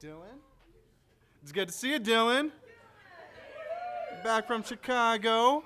Dylan. 0.00 0.38
It's 1.42 1.50
good 1.50 1.68
to 1.68 1.74
see 1.74 1.90
you, 1.90 1.98
Dylan. 1.98 2.52
Back 4.22 4.46
from 4.46 4.62
Chicago. 4.62 5.64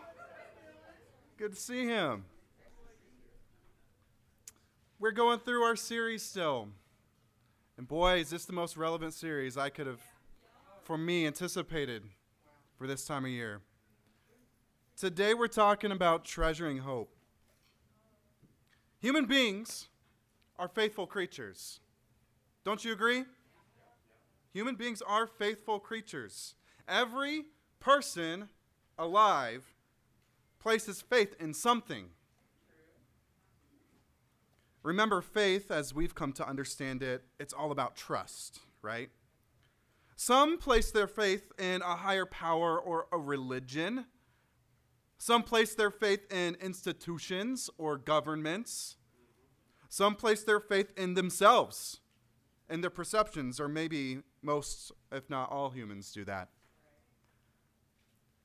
Good 1.36 1.54
to 1.54 1.60
see 1.60 1.84
him. 1.84 2.24
We're 4.98 5.10
going 5.10 5.40
through 5.40 5.62
our 5.62 5.76
series 5.76 6.22
still. 6.22 6.68
And 7.76 7.86
boy, 7.86 8.20
is 8.20 8.30
this 8.30 8.46
the 8.46 8.54
most 8.54 8.76
relevant 8.76 9.12
series 9.12 9.58
I 9.58 9.68
could 9.68 9.86
have, 9.86 10.00
for 10.82 10.96
me, 10.96 11.26
anticipated 11.26 12.02
for 12.78 12.86
this 12.86 13.04
time 13.04 13.26
of 13.26 13.30
year. 13.30 13.60
Today 14.96 15.34
we're 15.34 15.48
talking 15.48 15.92
about 15.92 16.24
treasuring 16.24 16.78
hope. 16.78 17.14
Human 19.00 19.26
beings 19.26 19.88
are 20.58 20.68
faithful 20.68 21.06
creatures. 21.06 21.80
Don't 22.64 22.82
you 22.84 22.92
agree? 22.92 23.24
Human 24.52 24.74
beings 24.74 25.02
are 25.02 25.26
faithful 25.26 25.78
creatures. 25.78 26.54
Every 26.86 27.46
person 27.80 28.48
alive 28.98 29.74
places 30.60 31.00
faith 31.00 31.34
in 31.40 31.54
something. 31.54 32.06
Remember, 34.82 35.22
faith, 35.22 35.70
as 35.70 35.94
we've 35.94 36.14
come 36.14 36.32
to 36.34 36.46
understand 36.46 37.02
it, 37.02 37.24
it's 37.38 37.54
all 37.54 37.70
about 37.70 37.96
trust, 37.96 38.60
right? 38.82 39.10
Some 40.16 40.58
place 40.58 40.90
their 40.90 41.06
faith 41.06 41.52
in 41.58 41.82
a 41.82 41.96
higher 41.96 42.26
power 42.26 42.78
or 42.78 43.06
a 43.12 43.18
religion. 43.18 44.06
Some 45.18 45.44
place 45.44 45.74
their 45.74 45.90
faith 45.90 46.32
in 46.32 46.56
institutions 46.56 47.70
or 47.78 47.96
governments. 47.96 48.96
Some 49.88 50.14
place 50.14 50.42
their 50.42 50.60
faith 50.60 50.92
in 50.96 51.14
themselves 51.14 52.00
and 52.68 52.82
their 52.82 52.90
perceptions, 52.90 53.60
or 53.60 53.68
maybe 53.68 54.18
most, 54.42 54.92
if 55.10 55.28
not 55.30 55.50
all 55.50 55.70
humans, 55.70 56.12
do 56.12 56.24
that. 56.24 56.48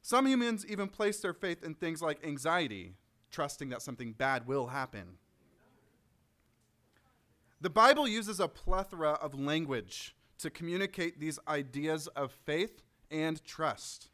Some 0.01 0.25
humans 0.25 0.65
even 0.67 0.87
place 0.87 1.19
their 1.19 1.33
faith 1.33 1.63
in 1.63 1.73
things 1.73 2.01
like 2.01 2.25
anxiety, 2.25 2.93
trusting 3.31 3.69
that 3.69 3.81
something 3.81 4.13
bad 4.13 4.47
will 4.47 4.67
happen. 4.67 5.17
The 7.59 7.69
Bible 7.69 8.07
uses 8.07 8.39
a 8.39 8.47
plethora 8.47 9.11
of 9.13 9.37
language 9.37 10.15
to 10.37 10.49
communicate 10.49 11.19
these 11.19 11.39
ideas 11.47 12.07
of 12.07 12.31
faith 12.31 12.83
and 13.09 13.43
trust. 13.43 14.09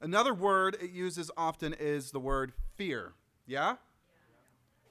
Another 0.00 0.34
word 0.34 0.76
it 0.82 0.90
uses 0.90 1.30
often 1.36 1.72
is 1.72 2.10
the 2.10 2.20
word 2.20 2.52
fear. 2.74 3.12
Yeah? 3.46 3.76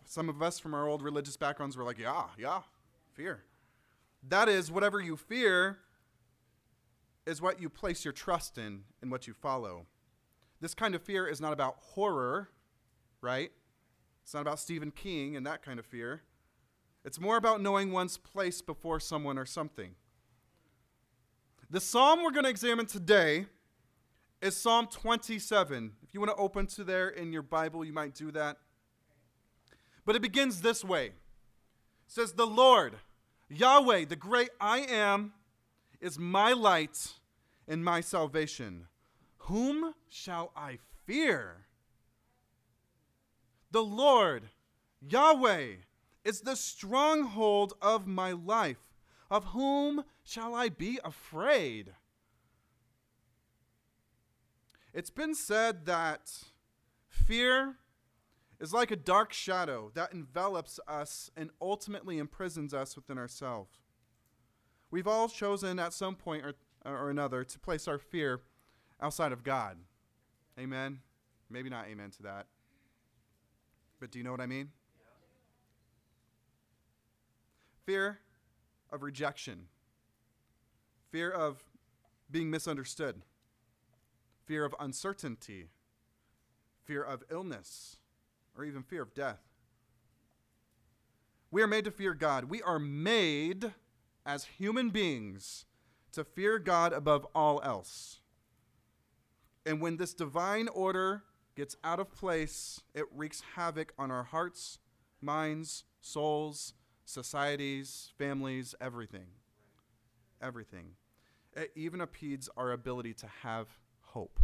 Some 0.06 0.30
of 0.30 0.42
us 0.42 0.58
from 0.58 0.74
our 0.74 0.88
old 0.88 1.02
religious 1.02 1.38
backgrounds 1.38 1.76
were 1.76 1.84
like, 1.84 2.00
yeah, 2.00 2.24
yeah, 2.38 2.62
fear. 3.14 3.44
That 4.28 4.50
is, 4.50 4.72
whatever 4.72 5.00
you 5.00 5.18
fear 5.18 5.80
is 7.26 7.42
what 7.42 7.60
you 7.60 7.70
place 7.70 8.06
your 8.06 8.12
trust 8.12 8.58
in 8.58 8.84
and 9.02 9.12
what 9.12 9.28
you 9.28 9.34
follow. 9.34 9.86
This 10.62 10.74
kind 10.74 10.96
of 10.96 11.02
fear 11.02 11.28
is 11.28 11.42
not 11.42 11.54
about 11.54 11.76
horror, 11.80 12.50
right? 13.22 13.52
It's 14.24 14.34
not 14.34 14.42
about 14.42 14.60
Stephen 14.60 14.92
King 14.92 15.36
and 15.36 15.46
that 15.46 15.64
kind 15.64 15.80
of 15.80 15.86
fear. 15.86 16.24
It's 17.04 17.20
more 17.20 17.38
about 17.38 17.62
knowing 17.62 17.92
one's 17.92 18.18
place 18.18 18.62
before 18.62 19.00
someone 19.00 19.38
or 19.38 19.46
something. 19.46 19.96
The 21.70 21.80
psalm 21.80 22.24
we're 22.24 22.32
going 22.32 22.44
to 22.44 22.50
examine 22.50 22.86
today 22.86 23.48
is 24.42 24.56
Psalm 24.56 24.88
27. 24.88 25.94
If 26.04 26.14
you 26.14 26.20
want 26.20 26.32
to 26.32 26.38
open 26.38 26.68
to 26.68 26.84
there 26.84 27.10
in 27.10 27.32
your 27.32 27.42
Bible, 27.42 27.84
you 27.84 27.94
might 27.94 28.14
do 28.14 28.32
that. 28.32 28.58
But 30.06 30.16
it 30.16 30.22
begins 30.22 30.62
this 30.62 30.84
way. 30.84 31.08
It 31.08 31.14
says, 32.08 32.34
"The 32.34 32.46
Lord, 32.46 33.00
Yahweh, 33.50 34.06
the 34.06 34.16
great 34.16 34.50
I 34.62 34.80
am, 34.80 35.34
is 36.02 36.20
my 36.20 36.54
light 36.54 37.14
and 37.68 37.84
my 37.84 38.02
salvation. 38.02 38.88
Whom 39.38 39.94
shall 40.10 40.52
I 40.56 40.80
fear? 41.06 41.66
The 43.72 43.84
Lord, 43.84 44.50
Yahweh, 45.02 45.68
is 46.24 46.42
the 46.42 46.56
stronghold 46.56 47.74
of 47.82 48.08
my 48.08 48.32
life. 48.32 48.96
Of 49.30 49.46
whom 49.46 50.04
shall 50.24 50.54
I 50.56 50.70
be 50.70 51.00
afraid? 51.04 51.94
It's 54.94 55.10
been 55.10 55.36
said 55.36 55.86
that 55.88 56.32
fear 57.10 57.76
is 58.60 58.74
like 58.74 58.92
a 58.92 58.96
dark 58.96 59.34
shadow 59.34 59.92
that 59.94 60.14
envelops 60.14 60.80
us 60.88 61.30
and 61.36 61.50
ultimately 61.62 62.18
imprisons 62.18 62.74
us 62.74 62.96
within 62.96 63.18
ourselves. 63.18 63.85
We've 64.92 65.08
all 65.08 65.28
chosen 65.28 65.80
at 65.80 65.94
some 65.94 66.16
point 66.16 66.46
or, 66.46 66.54
or 66.86 67.10
another 67.10 67.44
to 67.44 67.60
place 67.60 67.88
our 67.88 67.98
fear 67.98 68.42
outside 69.02 69.32
of 69.32 69.44
God. 69.44 69.78
Amen? 70.60 71.00
Maybe 71.50 71.70
not 71.70 71.88
amen 71.88 72.12
to 72.12 72.24
that. 72.24 72.48
But 74.00 74.12
do 74.12 74.20
you 74.20 74.24
know 74.24 74.32
what 74.32 74.42
I 74.42 74.46
mean? 74.46 74.70
Fear 77.86 78.20
of 78.92 79.04
rejection, 79.04 79.68
fear 81.12 81.30
of 81.30 81.64
being 82.32 82.50
misunderstood, 82.50 83.22
fear 84.46 84.66
of 84.66 84.74
uncertainty, 84.80 85.68
fear 86.84 87.04
of 87.04 87.24
illness, 87.30 87.98
or 88.58 88.64
even 88.64 88.82
fear 88.82 89.02
of 89.04 89.14
death. 89.14 89.40
We 91.52 91.62
are 91.62 91.68
made 91.68 91.86
to 91.86 91.92
fear 91.92 92.14
God. 92.14 92.46
We 92.46 92.62
are 92.64 92.80
made 92.80 93.74
as 94.26 94.46
human 94.46 94.90
beings 94.90 95.66
to 96.12 96.24
fear 96.24 96.60
God 96.60 96.94
above 96.94 97.26
all 97.36 97.62
else. 97.64 98.22
And 99.66 99.82
when 99.82 99.98
this 99.98 100.14
divine 100.14 100.68
order 100.70 101.24
gets 101.56 101.76
out 101.84 102.00
of 102.00 102.12
place, 102.12 102.82
it 102.94 103.06
wreaks 103.14 103.42
havoc 103.56 103.94
on 103.98 104.12
our 104.12 104.24
hearts, 104.24 104.80
minds, 105.22 105.86
souls, 106.02 106.74
societies, 107.06 108.12
families, 108.18 108.76
everything. 108.80 109.28
Everything. 110.42 110.92
It 111.56 111.72
even 111.76 112.02
impedes 112.02 112.50
our 112.58 112.72
ability 112.72 113.14
to 113.16 113.28
have 113.44 113.68
hope. 114.02 114.40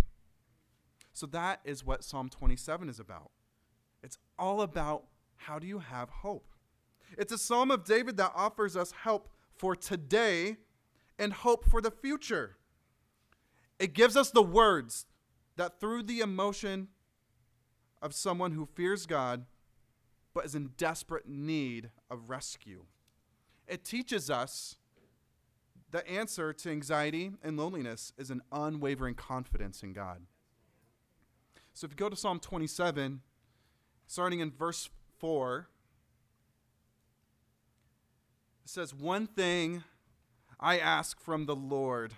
So 1.13 1.25
that 1.27 1.59
is 1.65 1.85
what 1.85 2.03
Psalm 2.03 2.29
27 2.29 2.89
is 2.89 2.99
about. 2.99 3.31
It's 4.01 4.17
all 4.39 4.61
about 4.61 5.03
how 5.35 5.59
do 5.59 5.67
you 5.67 5.79
have 5.79 6.09
hope? 6.09 6.47
It's 7.17 7.33
a 7.33 7.37
psalm 7.37 7.71
of 7.71 7.83
David 7.83 8.17
that 8.17 8.31
offers 8.35 8.77
us 8.77 8.91
help 8.91 9.29
for 9.57 9.75
today 9.75 10.57
and 11.19 11.33
hope 11.33 11.65
for 11.65 11.81
the 11.81 11.91
future. 11.91 12.57
It 13.79 13.93
gives 13.93 14.15
us 14.15 14.31
the 14.31 14.43
words 14.43 15.05
that 15.55 15.79
through 15.79 16.03
the 16.03 16.19
emotion 16.19 16.89
of 18.01 18.13
someone 18.13 18.51
who 18.51 18.65
fears 18.65 19.05
God 19.05 19.45
but 20.33 20.45
is 20.45 20.55
in 20.55 20.71
desperate 20.77 21.27
need 21.27 21.89
of 22.09 22.29
rescue. 22.29 22.85
It 23.67 23.83
teaches 23.83 24.29
us 24.29 24.77
the 25.91 26.07
answer 26.09 26.53
to 26.53 26.69
anxiety 26.69 27.31
and 27.43 27.57
loneliness 27.57 28.13
is 28.17 28.31
an 28.31 28.41
unwavering 28.51 29.15
confidence 29.15 29.83
in 29.83 29.93
God. 29.93 30.21
So 31.73 31.85
if 31.85 31.91
you 31.91 31.97
go 31.97 32.09
to 32.09 32.15
Psalm 32.15 32.39
27, 32.39 33.21
starting 34.07 34.39
in 34.39 34.51
verse 34.51 34.89
4, 35.19 35.59
it 35.59 35.80
says, 38.65 38.93
One 38.93 39.27
thing 39.27 39.83
I 40.59 40.79
ask 40.79 41.19
from 41.19 41.45
the 41.45 41.55
Lord, 41.55 42.13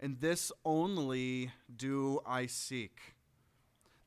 and 0.00 0.20
this 0.20 0.52
only 0.64 1.52
do 1.74 2.20
I 2.26 2.46
seek, 2.46 3.14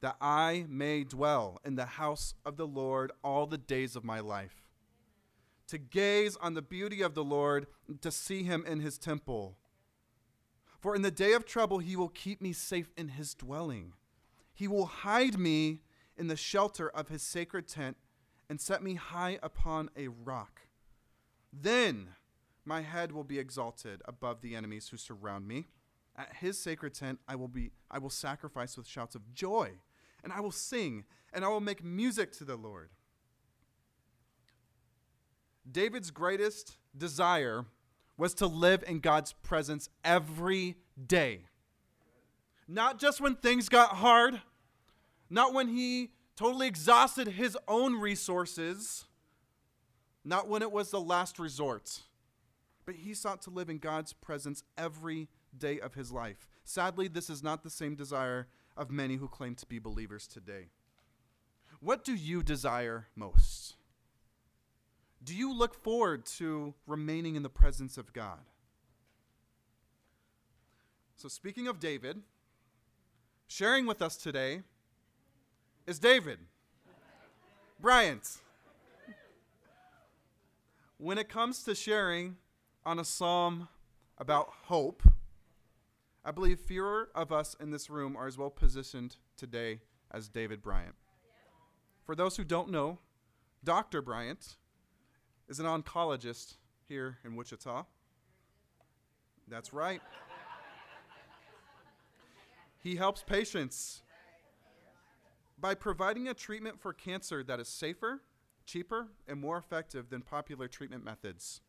that 0.01 0.17
I 0.19 0.65
may 0.67 1.03
dwell 1.03 1.59
in 1.63 1.75
the 1.75 1.85
house 1.85 2.33
of 2.45 2.57
the 2.57 2.67
Lord 2.67 3.11
all 3.23 3.45
the 3.45 3.57
days 3.57 3.95
of 3.95 4.03
my 4.03 4.19
life, 4.19 4.63
to 5.67 5.77
gaze 5.77 6.35
on 6.37 6.53
the 6.53 6.61
beauty 6.61 7.01
of 7.01 7.13
the 7.13 7.23
Lord, 7.23 7.67
to 8.01 8.11
see 8.11 8.43
him 8.43 8.65
in 8.65 8.79
his 8.79 8.97
temple. 8.97 9.57
For 10.79 10.95
in 10.95 11.01
the 11.01 11.11
day 11.11 11.33
of 11.33 11.45
trouble 11.45 11.79
he 11.79 11.95
will 11.95 12.09
keep 12.09 12.41
me 12.41 12.53
safe 12.53 12.91
in 12.97 13.09
his 13.09 13.33
dwelling. 13.33 13.93
He 14.53 14.67
will 14.67 14.87
hide 14.87 15.37
me 15.37 15.81
in 16.17 16.27
the 16.27 16.35
shelter 16.35 16.89
of 16.89 17.07
his 17.07 17.21
sacred 17.21 17.67
tent 17.67 17.97
and 18.49 18.59
set 18.59 18.83
me 18.83 18.95
high 18.95 19.39
upon 19.41 19.89
a 19.95 20.07
rock. 20.09 20.61
Then 21.53 22.09
my 22.65 22.81
head 22.81 23.11
will 23.11 23.23
be 23.23 23.39
exalted 23.39 24.01
above 24.05 24.41
the 24.41 24.55
enemies 24.55 24.89
who 24.89 24.97
surround 24.97 25.47
me. 25.47 25.67
At 26.15 26.35
his 26.37 26.59
sacred 26.59 26.93
tent 26.93 27.19
I 27.27 27.35
will 27.35 27.47
be 27.47 27.71
I 27.89 27.97
will 27.97 28.09
sacrifice 28.09 28.77
with 28.77 28.87
shouts 28.87 29.15
of 29.15 29.33
joy, 29.33 29.71
and 30.23 30.31
I 30.31 30.39
will 30.39 30.51
sing, 30.51 31.05
and 31.33 31.43
I 31.43 31.47
will 31.47 31.61
make 31.61 31.83
music 31.83 32.31
to 32.33 32.43
the 32.43 32.55
Lord. 32.55 32.89
David's 35.69 36.11
greatest 36.11 36.77
desire 36.97 37.65
was 38.17 38.33
to 38.35 38.47
live 38.47 38.83
in 38.85 38.99
God's 38.99 39.33
presence 39.33 39.89
every 40.03 40.75
day. 41.07 41.45
Not 42.67 42.99
just 42.99 43.21
when 43.21 43.35
things 43.35 43.69
got 43.69 43.95
hard, 43.97 44.41
not 45.29 45.53
when 45.53 45.69
he 45.69 46.11
totally 46.35 46.67
exhausted 46.67 47.29
his 47.29 47.57
own 47.67 47.95
resources, 47.95 49.05
not 50.23 50.47
when 50.47 50.61
it 50.61 50.71
was 50.71 50.91
the 50.91 51.01
last 51.01 51.39
resort 51.39 52.01
but 52.85 52.95
he 52.95 53.13
sought 53.13 53.41
to 53.43 53.49
live 53.49 53.69
in 53.69 53.77
God's 53.77 54.13
presence 54.13 54.63
every 54.77 55.27
day 55.57 55.79
of 55.79 55.93
his 55.93 56.11
life. 56.11 56.47
Sadly, 56.63 57.07
this 57.07 57.29
is 57.29 57.43
not 57.43 57.63
the 57.63 57.69
same 57.69 57.95
desire 57.95 58.47
of 58.75 58.91
many 58.91 59.17
who 59.17 59.27
claim 59.27 59.55
to 59.55 59.65
be 59.65 59.79
believers 59.79 60.27
today. 60.27 60.69
What 61.79 62.03
do 62.03 62.13
you 62.13 62.43
desire 62.43 63.07
most? 63.15 63.75
Do 65.23 65.35
you 65.35 65.53
look 65.53 65.73
forward 65.83 66.25
to 66.37 66.73
remaining 66.87 67.35
in 67.35 67.43
the 67.43 67.49
presence 67.49 67.97
of 67.97 68.13
God? 68.13 68.39
So, 71.15 71.27
speaking 71.27 71.67
of 71.67 71.79
David, 71.79 72.23
sharing 73.47 73.85
with 73.85 74.01
us 74.01 74.17
today 74.17 74.63
is 75.85 75.99
David 75.99 76.39
Bryant. 77.79 78.37
When 81.01 81.17
it 81.17 81.29
comes 81.29 81.63
to 81.63 81.73
sharing 81.73 82.35
on 82.85 82.99
a 82.99 83.03
psalm 83.03 83.69
about 84.19 84.49
hope, 84.65 85.01
I 86.23 86.29
believe 86.29 86.59
fewer 86.59 87.09
of 87.15 87.31
us 87.31 87.55
in 87.59 87.71
this 87.71 87.89
room 87.89 88.15
are 88.15 88.27
as 88.27 88.37
well 88.37 88.51
positioned 88.51 89.15
today 89.35 89.79
as 90.11 90.29
David 90.29 90.61
Bryant. 90.61 90.93
For 92.05 92.13
those 92.13 92.37
who 92.37 92.43
don't 92.43 92.69
know, 92.69 92.99
Dr. 93.63 94.03
Bryant 94.03 94.57
is 95.49 95.59
an 95.59 95.65
oncologist 95.65 96.57
here 96.87 97.17
in 97.25 97.35
Wichita. 97.35 97.85
That's 99.47 99.73
right. 99.73 100.03
he 102.83 102.97
helps 102.97 103.23
patients 103.23 104.03
by 105.59 105.73
providing 105.73 106.27
a 106.27 106.35
treatment 106.35 106.79
for 106.79 106.93
cancer 106.93 107.43
that 107.43 107.59
is 107.59 107.67
safer, 107.67 108.21
cheaper, 108.71 109.07
and 109.27 109.39
more 109.39 109.57
effective 109.57 110.09
than 110.09 110.21
popular 110.21 110.67
treatment 110.67 111.03
methods. 111.03 111.61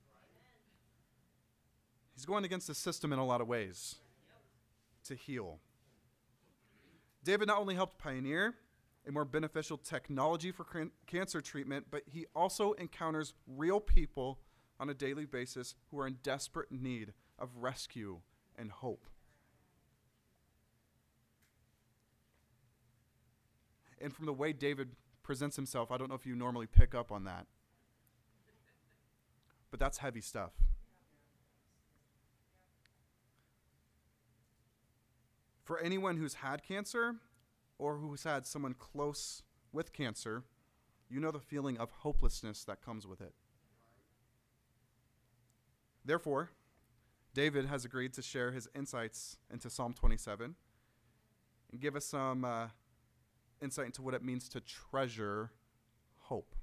He's 2.14 2.24
going 2.24 2.44
against 2.44 2.66
the 2.66 2.74
system 2.74 3.12
in 3.12 3.18
a 3.18 3.26
lot 3.26 3.40
of 3.40 3.48
ways 3.48 3.96
to 5.04 5.16
heal. 5.16 5.58
David 7.24 7.48
not 7.48 7.58
only 7.58 7.74
helped 7.74 7.98
pioneer 7.98 8.54
a 9.06 9.10
more 9.10 9.24
beneficial 9.24 9.76
technology 9.76 10.52
for 10.52 10.62
can- 10.62 10.92
cancer 11.06 11.40
treatment, 11.40 11.86
but 11.90 12.02
he 12.06 12.26
also 12.36 12.72
encounters 12.74 13.34
real 13.48 13.80
people 13.80 14.38
on 14.78 14.88
a 14.88 14.94
daily 14.94 15.24
basis 15.24 15.74
who 15.90 15.98
are 15.98 16.06
in 16.06 16.18
desperate 16.22 16.70
need 16.70 17.12
of 17.38 17.48
rescue 17.56 18.20
and 18.56 18.70
hope. 18.70 19.06
And 24.00 24.14
from 24.14 24.26
the 24.26 24.32
way 24.32 24.52
David 24.52 24.90
presents 25.32 25.56
himself, 25.56 25.90
I 25.90 25.96
don't 25.96 26.10
know 26.10 26.14
if 26.14 26.26
you 26.26 26.36
normally 26.36 26.66
pick 26.66 26.94
up 26.94 27.10
on 27.10 27.24
that. 27.24 27.46
But 29.70 29.80
that's 29.80 29.96
heavy 29.96 30.20
stuff. 30.20 30.50
For 35.64 35.80
anyone 35.80 36.18
who's 36.18 36.34
had 36.34 36.62
cancer 36.62 37.14
or 37.78 37.96
who's 37.96 38.24
had 38.24 38.44
someone 38.44 38.74
close 38.74 39.42
with 39.72 39.94
cancer, 39.94 40.42
you 41.08 41.18
know 41.18 41.30
the 41.30 41.40
feeling 41.40 41.78
of 41.78 41.90
hopelessness 41.90 42.62
that 42.64 42.82
comes 42.84 43.06
with 43.06 43.22
it. 43.22 43.32
Therefore, 46.04 46.50
David 47.32 47.64
has 47.64 47.86
agreed 47.86 48.12
to 48.12 48.20
share 48.20 48.52
his 48.52 48.68
insights 48.76 49.38
into 49.50 49.70
Psalm 49.70 49.94
27 49.94 50.56
and 51.70 51.80
give 51.80 51.96
us 51.96 52.04
some 52.04 52.44
uh, 52.44 52.66
insight 53.62 53.86
into 53.86 54.02
what 54.02 54.14
it 54.14 54.24
means 54.24 54.48
to 54.50 54.60
treasure 54.60 55.52
hope. 56.18 56.54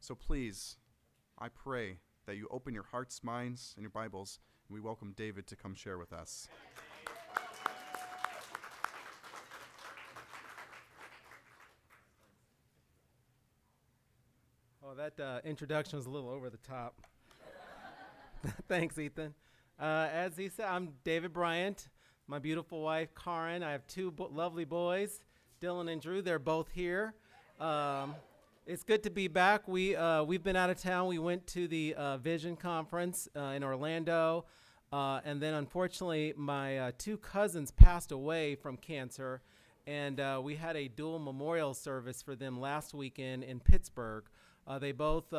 So 0.00 0.14
please, 0.14 0.76
I 1.38 1.48
pray 1.48 1.98
that 2.26 2.36
you 2.36 2.48
open 2.50 2.74
your 2.74 2.82
hearts, 2.84 3.22
minds, 3.22 3.72
and 3.76 3.82
your 3.82 3.90
Bibles, 3.90 4.40
and 4.68 4.74
we 4.74 4.80
welcome 4.80 5.14
David 5.16 5.46
to 5.46 5.56
come 5.56 5.74
share 5.74 5.96
with 5.96 6.12
us. 6.12 6.48
Oh, 14.84 14.94
that 14.94 15.18
uh, 15.18 15.40
introduction 15.44 15.96
was 15.98 16.06
a 16.06 16.10
little 16.10 16.30
over 16.30 16.48
the 16.48 16.58
top. 16.58 17.00
Thanks, 18.68 18.98
Ethan. 18.98 19.34
Uh, 19.80 20.08
as 20.12 20.36
he 20.36 20.48
said, 20.48 20.66
I'm 20.66 20.94
David 21.04 21.32
Bryant. 21.32 21.88
My 22.28 22.38
beautiful 22.38 22.82
wife, 22.82 23.08
Karen. 23.14 23.62
I 23.62 23.72
have 23.72 23.86
two 23.86 24.10
bo- 24.10 24.30
lovely 24.32 24.64
boys, 24.64 25.22
Dylan 25.60 25.90
and 25.90 26.00
Drew. 26.02 26.20
They're 26.20 26.38
both 26.38 26.68
here. 26.70 27.14
Um, 27.58 28.14
it's 28.66 28.82
good 28.82 29.02
to 29.04 29.10
be 29.10 29.28
back. 29.28 29.66
We 29.66 29.96
uh, 29.96 30.22
we've 30.24 30.42
been 30.42 30.56
out 30.56 30.68
of 30.68 30.78
town. 30.78 31.06
We 31.06 31.18
went 31.18 31.46
to 31.48 31.66
the 31.66 31.94
uh, 31.94 32.18
Vision 32.18 32.56
conference 32.56 33.28
uh, 33.34 33.40
in 33.40 33.64
Orlando, 33.64 34.44
uh, 34.92 35.20
and 35.24 35.40
then 35.40 35.54
unfortunately, 35.54 36.34
my 36.36 36.78
uh, 36.78 36.92
two 36.98 37.16
cousins 37.16 37.70
passed 37.70 38.12
away 38.12 38.54
from 38.54 38.76
cancer, 38.76 39.40
and 39.86 40.20
uh, 40.20 40.40
we 40.42 40.56
had 40.56 40.76
a 40.76 40.88
dual 40.88 41.18
memorial 41.18 41.72
service 41.72 42.20
for 42.20 42.34
them 42.34 42.60
last 42.60 42.92
weekend 42.92 43.44
in 43.44 43.60
Pittsburgh. 43.60 44.24
They 44.80 44.90
both, 44.90 45.30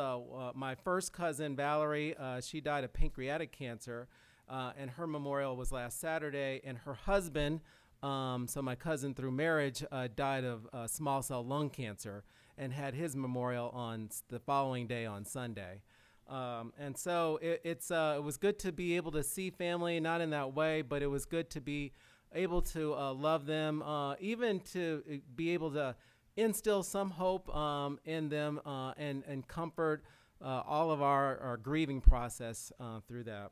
my 0.54 0.74
first 0.74 1.12
cousin 1.12 1.54
Valerie, 1.54 2.16
she 2.40 2.62
died 2.62 2.82
of 2.82 2.94
pancreatic 2.94 3.52
cancer, 3.52 4.08
and 4.48 4.88
her 4.92 5.06
memorial 5.06 5.54
was 5.54 5.70
last 5.70 6.00
Saturday. 6.00 6.62
And 6.64 6.78
her 6.78 6.94
husband, 6.94 7.60
um, 8.02 8.46
so 8.46 8.62
my 8.62 8.74
cousin 8.74 9.14
through 9.14 9.32
marriage, 9.32 9.84
uh, 9.90 10.08
died 10.14 10.44
of 10.44 10.66
uh, 10.72 10.86
small 10.86 11.22
cell 11.22 11.44
lung 11.44 11.70
cancer 11.70 12.24
and 12.56 12.72
had 12.72 12.94
his 12.94 13.16
memorial 13.16 13.70
on 13.70 14.10
the 14.28 14.38
following 14.38 14.86
day 14.86 15.06
on 15.06 15.24
Sunday. 15.24 15.82
Um, 16.28 16.72
and 16.78 16.96
so 16.96 17.38
it, 17.40 17.60
it's 17.64 17.90
uh, 17.90 18.14
it 18.18 18.22
was 18.22 18.36
good 18.36 18.58
to 18.60 18.72
be 18.72 18.96
able 18.96 19.12
to 19.12 19.22
see 19.22 19.50
family, 19.50 19.98
not 19.98 20.20
in 20.20 20.30
that 20.30 20.54
way, 20.54 20.82
but 20.82 21.02
it 21.02 21.06
was 21.06 21.24
good 21.24 21.48
to 21.50 21.60
be 21.60 21.92
able 22.34 22.60
to 22.60 22.94
uh, 22.94 23.12
love 23.14 23.46
them, 23.46 23.82
uh, 23.82 24.14
even 24.20 24.60
to 24.60 25.02
uh, 25.10 25.16
be 25.34 25.50
able 25.50 25.70
to 25.72 25.96
instill 26.36 26.82
some 26.82 27.10
hope 27.10 27.54
um, 27.56 27.98
in 28.04 28.28
them 28.28 28.60
and 28.96 29.24
and 29.26 29.48
comfort 29.48 30.04
all 30.40 30.92
of 30.92 31.02
our, 31.02 31.38
our 31.38 31.56
grieving 31.56 32.00
process 32.00 32.70
through 33.08 33.24
that. 33.24 33.50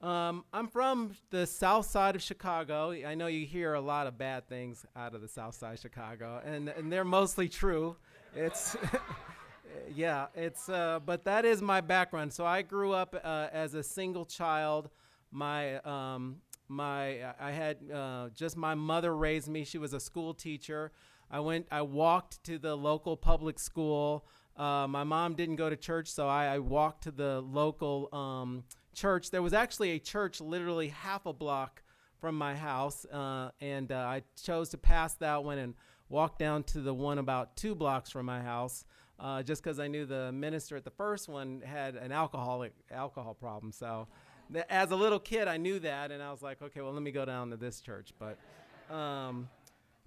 Um, 0.00 0.44
I'm 0.52 0.68
from 0.68 1.16
the 1.30 1.44
south 1.44 1.86
side 1.86 2.14
of 2.14 2.22
Chicago. 2.22 2.92
I 2.92 3.16
know 3.16 3.26
you 3.26 3.44
hear 3.44 3.74
a 3.74 3.80
lot 3.80 4.06
of 4.06 4.16
bad 4.16 4.48
things 4.48 4.86
out 4.94 5.12
of 5.14 5.22
the 5.22 5.28
south 5.28 5.56
side 5.56 5.74
of 5.74 5.80
Chicago, 5.80 6.40
and, 6.44 6.68
and 6.68 6.92
they're 6.92 7.04
mostly 7.04 7.48
true. 7.48 7.96
It's 8.36 8.76
yeah, 9.94 10.26
it's 10.36 10.68
uh, 10.68 11.00
but 11.04 11.24
that 11.24 11.44
is 11.44 11.60
my 11.60 11.80
background. 11.80 12.32
So 12.32 12.46
I 12.46 12.62
grew 12.62 12.92
up 12.92 13.20
uh, 13.24 13.48
as 13.52 13.74
a 13.74 13.82
single 13.82 14.24
child. 14.24 14.88
My 15.32 15.78
um, 15.80 16.36
my 16.68 17.34
I 17.40 17.50
had 17.50 17.78
uh, 17.92 18.28
just 18.34 18.56
my 18.56 18.76
mother 18.76 19.16
raised 19.16 19.48
me. 19.48 19.64
She 19.64 19.78
was 19.78 19.94
a 19.94 20.00
school 20.00 20.32
teacher. 20.32 20.92
I 21.28 21.40
went. 21.40 21.66
I 21.72 21.82
walked 21.82 22.44
to 22.44 22.58
the 22.58 22.76
local 22.76 23.16
public 23.16 23.58
school. 23.58 24.26
Uh, 24.56 24.86
my 24.88 25.02
mom 25.02 25.34
didn't 25.34 25.56
go 25.56 25.68
to 25.68 25.76
church, 25.76 26.08
so 26.08 26.28
I, 26.28 26.46
I 26.46 26.58
walked 26.58 27.04
to 27.04 27.10
the 27.10 27.40
local 27.40 28.08
um, 28.12 28.64
church. 28.98 29.30
There 29.30 29.42
was 29.42 29.52
actually 29.52 29.90
a 29.92 29.98
church 29.98 30.40
literally 30.40 30.88
half 30.88 31.26
a 31.26 31.32
block 31.32 31.82
from 32.20 32.36
my 32.36 32.54
house, 32.54 33.04
uh, 33.06 33.50
and 33.60 33.92
uh, 33.92 33.96
I 33.96 34.22
chose 34.42 34.70
to 34.70 34.78
pass 34.78 35.14
that 35.14 35.44
one 35.44 35.58
and 35.58 35.74
walk 36.08 36.38
down 36.38 36.64
to 36.64 36.80
the 36.80 36.92
one 36.92 37.18
about 37.18 37.56
two 37.56 37.74
blocks 37.74 38.10
from 38.10 38.26
my 38.26 38.40
house, 38.40 38.84
uh, 39.20 39.42
just 39.42 39.62
because 39.62 39.78
I 39.78 39.86
knew 39.86 40.04
the 40.04 40.32
minister 40.32 40.76
at 40.76 40.84
the 40.84 40.90
first 40.90 41.28
one 41.28 41.62
had 41.64 41.94
an 41.94 42.10
alcoholic 42.10 42.72
alcohol 42.90 43.34
problem. 43.34 43.70
So, 43.70 44.08
th- 44.52 44.64
as 44.68 44.90
a 44.90 44.96
little 44.96 45.20
kid, 45.20 45.46
I 45.46 45.58
knew 45.58 45.78
that, 45.80 46.10
and 46.10 46.20
I 46.22 46.32
was 46.32 46.42
like, 46.42 46.60
okay, 46.60 46.80
well, 46.80 46.92
let 46.92 47.02
me 47.02 47.12
go 47.12 47.24
down 47.24 47.50
to 47.50 47.56
this 47.56 47.80
church. 47.80 48.12
But, 48.18 48.36
um, 48.94 49.48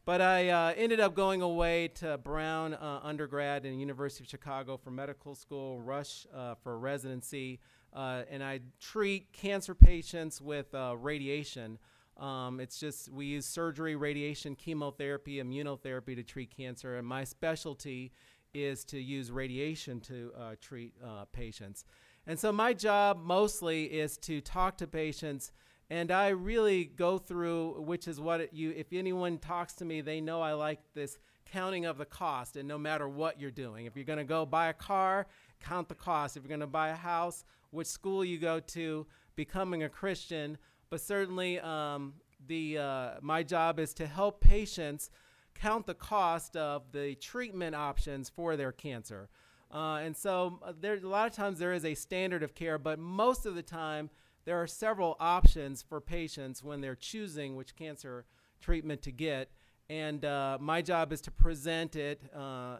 but 0.06 0.22
I 0.22 0.50
uh, 0.50 0.74
ended 0.76 1.00
up 1.00 1.16
going 1.16 1.42
away 1.42 1.90
to 1.96 2.18
Brown 2.18 2.74
uh, 2.74 3.00
undergrad 3.04 3.66
and 3.66 3.80
University 3.80 4.24
of 4.24 4.30
Chicago 4.30 4.78
for 4.78 4.92
medical 4.92 5.36
school, 5.36 5.80
Rush 5.80 6.26
uh, 6.36 6.56
for 6.56 6.78
residency, 6.80 7.60
uh, 7.94 8.24
and 8.30 8.44
I 8.44 8.62
treat 8.80 9.32
cancer 9.34 9.76
patients 9.76 10.42
with 10.42 10.74
uh, 10.74 10.96
radiation. 10.98 11.78
Um, 12.18 12.60
it's 12.60 12.80
just 12.80 13.10
we 13.10 13.26
use 13.26 13.46
surgery, 13.46 13.96
radiation, 13.96 14.56
chemotherapy, 14.56 15.38
immunotherapy 15.38 16.16
to 16.16 16.24
treat 16.24 16.56
cancer, 16.56 16.98
and 16.98 17.08
my 17.08 17.24
specialty 17.24 18.12
is 18.54 18.84
to 18.86 19.00
use 19.00 19.32
radiation 19.32 20.00
to 20.02 20.32
uh, 20.38 20.56
treat 20.62 20.94
uh, 21.04 21.26
patients. 21.32 21.86
And 22.28 22.40
so 22.40 22.52
my 22.52 22.74
job 22.74 23.20
mostly 23.24 23.86
is 23.86 24.18
to 24.18 24.42
talk 24.42 24.78
to 24.78 24.88
patients, 24.88 25.52
and 25.92 26.10
I 26.10 26.30
really 26.30 26.86
go 26.86 27.18
through, 27.18 27.82
which 27.82 28.08
is 28.08 28.18
what 28.18 28.54
you. 28.54 28.72
If 28.72 28.94
anyone 28.94 29.38
talks 29.38 29.74
to 29.74 29.86
me, 29.86 30.00
they 30.00 30.22
know 30.22 30.42
I 30.42 30.54
like 30.54 30.80
this 30.94 31.18
counting 31.52 31.86
of 31.86 31.98
the 31.98 32.06
cost, 32.06 32.56
and 32.56 32.66
no 32.66 32.78
matter 32.78 33.10
what 33.10 33.42
you're 33.42 33.52
doing, 33.52 33.88
if 33.88 33.98
you're 33.98 34.06
going 34.06 34.18
to 34.18 34.24
go 34.24 34.46
buy 34.46 34.70
a 34.70 34.74
car, 34.74 35.28
count 35.60 35.90
the 35.90 35.96
cost. 35.96 36.38
If 36.38 36.44
you're 36.44 36.48
going 36.48 36.62
to 36.62 36.66
buy 36.68 36.90
a 36.90 36.96
house, 36.96 37.44
which 37.72 37.88
school 37.88 38.24
you 38.24 38.38
go 38.38 38.62
to, 38.62 39.06
becoming 39.36 39.84
a 39.84 39.90
Christian, 39.90 40.58
but 40.90 41.02
certainly 41.02 41.60
um, 41.60 42.14
the 42.48 42.78
uh, 42.78 43.10
my 43.22 43.44
job 43.44 43.78
is 43.78 43.94
to 43.96 44.08
help 44.08 44.40
patients 44.40 45.10
count 45.56 45.88
the 45.88 45.94
cost 45.94 46.56
of 46.56 46.84
the 46.94 47.16
treatment 47.16 47.76
options 47.76 48.30
for 48.30 48.56
their 48.56 48.72
cancer. 48.72 49.28
Uh, 49.70 49.96
and 49.96 50.16
so 50.16 50.58
uh, 50.64 50.72
there, 50.80 50.96
a 50.96 51.00
lot 51.00 51.28
of 51.28 51.34
times 51.34 51.60
there 51.60 51.74
is 51.74 51.84
a 51.84 51.96
standard 51.96 52.44
of 52.44 52.56
care, 52.56 52.78
but 52.78 52.98
most 52.98 53.46
of 53.46 53.56
the 53.56 53.62
time 53.62 54.10
there 54.46 54.62
are 54.62 54.68
several 54.68 55.16
options 55.20 55.82
for 55.82 56.02
patients 56.02 56.64
when 56.64 56.82
they're 56.82 56.96
choosing 56.96 57.56
which 57.56 57.76
cancer 57.76 58.26
treatment 58.60 59.02
to 59.04 59.12
get. 59.12 59.52
And 59.90 60.24
uh, 60.24 60.58
my 60.62 60.82
job 60.82 61.12
is 61.12 61.20
to 61.22 61.32
present 61.32 61.98
it, 61.98 62.22
uh, 62.34 62.78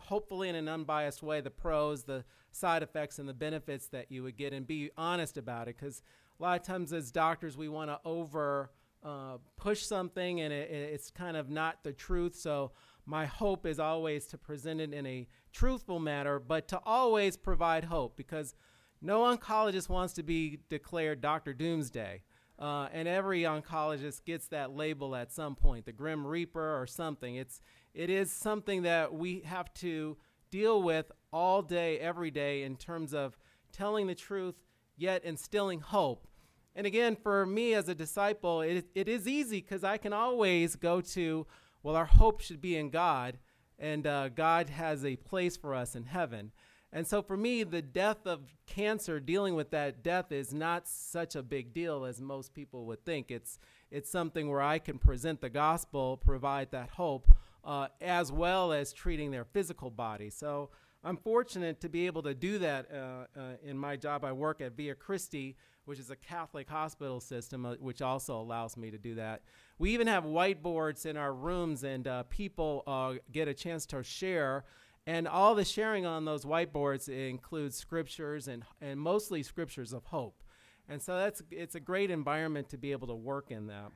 hopefully 0.00 0.48
in 0.48 0.56
an 0.56 0.68
unbiased 0.68 1.22
way, 1.22 1.40
the 1.40 1.50
pros, 1.50 2.02
the 2.02 2.24
side 2.50 2.82
effects, 2.82 3.20
and 3.20 3.28
the 3.28 3.34
benefits 3.34 3.86
that 3.88 4.10
you 4.10 4.24
would 4.24 4.36
get, 4.36 4.52
and 4.52 4.66
be 4.66 4.90
honest 4.96 5.36
about 5.36 5.68
it. 5.68 5.76
Because 5.78 6.02
a 6.40 6.42
lot 6.42 6.60
of 6.60 6.66
times 6.66 6.92
as 6.92 7.12
doctors, 7.12 7.56
we 7.56 7.68
want 7.68 7.90
to 7.90 8.00
over 8.04 8.72
uh, 9.04 9.36
push 9.56 9.82
something, 9.82 10.40
and 10.40 10.52
it, 10.52 10.68
it's 10.70 11.10
kind 11.10 11.36
of 11.36 11.48
not 11.48 11.84
the 11.84 11.92
truth. 11.92 12.34
So 12.34 12.72
my 13.06 13.26
hope 13.26 13.64
is 13.64 13.78
always 13.78 14.26
to 14.26 14.38
present 14.38 14.80
it 14.80 14.92
in 14.92 15.06
a 15.06 15.28
truthful 15.52 16.00
manner, 16.00 16.40
but 16.40 16.66
to 16.68 16.80
always 16.84 17.36
provide 17.36 17.84
hope 17.84 18.16
because 18.16 18.56
no 19.02 19.20
oncologist 19.20 19.88
wants 19.88 20.14
to 20.14 20.22
be 20.22 20.60
declared 20.68 21.20
Dr. 21.20 21.52
Doomsday. 21.52 22.22
Uh, 22.58 22.88
and 22.92 23.08
every 23.08 23.42
oncologist 23.42 24.24
gets 24.24 24.46
that 24.48 24.70
label 24.70 25.16
at 25.16 25.32
some 25.32 25.56
point, 25.56 25.84
the 25.84 25.92
Grim 25.92 26.24
Reaper 26.26 26.80
or 26.80 26.86
something. 26.86 27.34
It's, 27.34 27.60
it 27.92 28.08
is 28.08 28.30
something 28.30 28.82
that 28.82 29.12
we 29.12 29.40
have 29.40 29.72
to 29.74 30.16
deal 30.50 30.82
with 30.82 31.10
all 31.32 31.62
day, 31.62 31.98
every 31.98 32.30
day, 32.30 32.62
in 32.62 32.76
terms 32.76 33.12
of 33.12 33.36
telling 33.72 34.06
the 34.06 34.14
truth, 34.14 34.54
yet 34.96 35.24
instilling 35.24 35.80
hope. 35.80 36.28
And 36.76 36.86
again, 36.86 37.16
for 37.16 37.44
me 37.44 37.74
as 37.74 37.88
a 37.88 37.94
disciple, 37.94 38.60
it, 38.60 38.86
it 38.94 39.08
is 39.08 39.26
easy 39.26 39.60
because 39.60 39.82
I 39.82 39.96
can 39.96 40.12
always 40.12 40.76
go 40.76 41.00
to 41.00 41.46
well, 41.82 41.96
our 41.96 42.06
hope 42.06 42.40
should 42.40 42.60
be 42.60 42.76
in 42.76 42.90
God, 42.90 43.38
and 43.78 44.06
uh, 44.06 44.28
God 44.28 44.70
has 44.70 45.04
a 45.04 45.16
place 45.16 45.56
for 45.56 45.74
us 45.74 45.96
in 45.96 46.04
heaven. 46.04 46.52
And 46.92 47.06
so 47.06 47.22
for 47.22 47.36
me, 47.36 47.62
the 47.62 47.80
death 47.80 48.26
of 48.26 48.40
cancer, 48.66 49.18
dealing 49.18 49.54
with 49.54 49.70
that 49.70 50.02
death 50.02 50.30
is 50.30 50.52
not 50.52 50.86
such 50.86 51.34
a 51.34 51.42
big 51.42 51.72
deal 51.72 52.04
as 52.04 52.20
most 52.20 52.52
people 52.52 52.84
would 52.86 53.04
think. 53.04 53.30
It's, 53.30 53.58
it's 53.90 54.10
something 54.10 54.50
where 54.50 54.60
I 54.60 54.78
can 54.78 54.98
present 54.98 55.40
the 55.40 55.48
gospel, 55.48 56.18
provide 56.18 56.70
that 56.72 56.90
hope, 56.90 57.34
uh, 57.64 57.88
as 58.00 58.30
well 58.30 58.72
as 58.72 58.92
treating 58.92 59.30
their 59.30 59.44
physical 59.44 59.90
body. 59.90 60.28
So 60.28 60.68
I'm 61.02 61.16
fortunate 61.16 61.80
to 61.80 61.88
be 61.88 62.06
able 62.06 62.22
to 62.24 62.34
do 62.34 62.58
that 62.58 62.88
uh, 62.92 62.96
uh, 63.40 63.42
in 63.64 63.78
my 63.78 63.96
job. 63.96 64.24
I 64.24 64.32
work 64.32 64.60
at 64.60 64.76
Via 64.76 64.94
Christi, 64.94 65.56
which 65.84 65.98
is 65.98 66.10
a 66.10 66.16
Catholic 66.16 66.68
hospital 66.68 67.20
system, 67.20 67.66
uh, 67.66 67.74
which 67.76 68.02
also 68.02 68.38
allows 68.38 68.76
me 68.76 68.90
to 68.90 68.98
do 68.98 69.14
that. 69.14 69.42
We 69.78 69.94
even 69.94 70.06
have 70.06 70.24
whiteboards 70.24 71.06
in 71.06 71.16
our 71.16 71.32
rooms, 71.32 71.84
and 71.84 72.06
uh, 72.06 72.24
people 72.24 72.84
uh, 72.86 73.14
get 73.32 73.48
a 73.48 73.54
chance 73.54 73.86
to 73.86 74.04
share. 74.04 74.64
And 75.06 75.26
all 75.26 75.54
the 75.54 75.64
sharing 75.64 76.06
on 76.06 76.24
those 76.24 76.44
whiteboards 76.44 77.08
includes 77.08 77.76
scriptures 77.76 78.46
and, 78.46 78.64
and 78.80 79.00
mostly 79.00 79.42
scriptures 79.42 79.92
of 79.92 80.04
hope. 80.06 80.42
And 80.88 81.02
so 81.02 81.16
that's 81.16 81.42
it's 81.50 81.74
a 81.74 81.80
great 81.80 82.10
environment 82.10 82.68
to 82.70 82.78
be 82.78 82.92
able 82.92 83.08
to 83.08 83.14
work 83.14 83.50
in 83.50 83.66
that. 83.68 83.90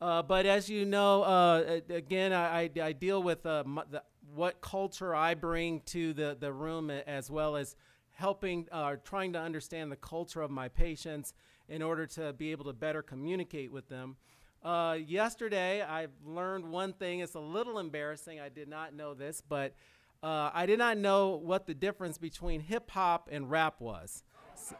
Uh, 0.00 0.20
but 0.20 0.46
as 0.46 0.68
you 0.68 0.84
know, 0.84 1.22
uh, 1.22 1.80
again, 1.88 2.32
I, 2.32 2.68
I, 2.82 2.90
deal 2.90 3.22
with 3.22 3.46
uh, 3.46 3.62
the, 3.88 4.02
what 4.34 4.60
culture 4.60 5.14
I 5.14 5.34
bring 5.34 5.80
to 5.86 6.12
the, 6.12 6.36
the 6.38 6.52
room 6.52 6.90
as 6.90 7.30
well 7.30 7.54
as 7.54 7.76
helping, 8.10 8.66
uh, 8.72 8.96
trying 9.04 9.32
to 9.34 9.38
understand 9.38 9.92
the 9.92 9.96
culture 9.96 10.42
of 10.42 10.50
my 10.50 10.66
patients 10.68 11.34
in 11.68 11.82
order 11.82 12.04
to 12.06 12.32
be 12.32 12.50
able 12.50 12.64
to 12.64 12.72
better 12.72 13.00
communicate 13.00 13.70
with 13.70 13.88
them. 13.88 14.16
Uh, 14.64 14.96
yesterday, 15.06 15.82
I 15.82 16.06
learned 16.24 16.70
one 16.70 16.92
thing. 16.92 17.20
It's 17.20 17.34
a 17.34 17.40
little 17.40 17.78
embarrassing. 17.78 18.40
I 18.40 18.48
did 18.48 18.68
not 18.68 18.94
know 18.94 19.12
this, 19.14 19.42
but 19.46 19.74
uh, 20.22 20.50
I 20.54 20.66
did 20.66 20.78
not 20.78 20.98
know 20.98 21.30
what 21.30 21.66
the 21.66 21.74
difference 21.74 22.16
between 22.16 22.60
hip 22.60 22.90
hop 22.90 23.28
and 23.32 23.50
rap 23.50 23.80
was. 23.80 24.22
So, 24.54 24.76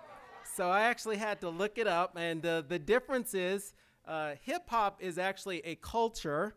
so, 0.55 0.71
I 0.71 0.83
actually 0.83 1.17
had 1.17 1.41
to 1.41 1.49
look 1.49 1.79
it 1.79 1.89
up, 1.89 2.17
and 2.17 2.45
uh, 2.47 2.63
the 2.69 2.79
difference 2.79 3.35
is 3.35 3.75
uh, 4.07 4.35
hip 4.43 4.69
hop 4.69 5.03
is 5.03 5.19
actually 5.19 5.61
a 5.65 5.75
culture, 5.77 6.55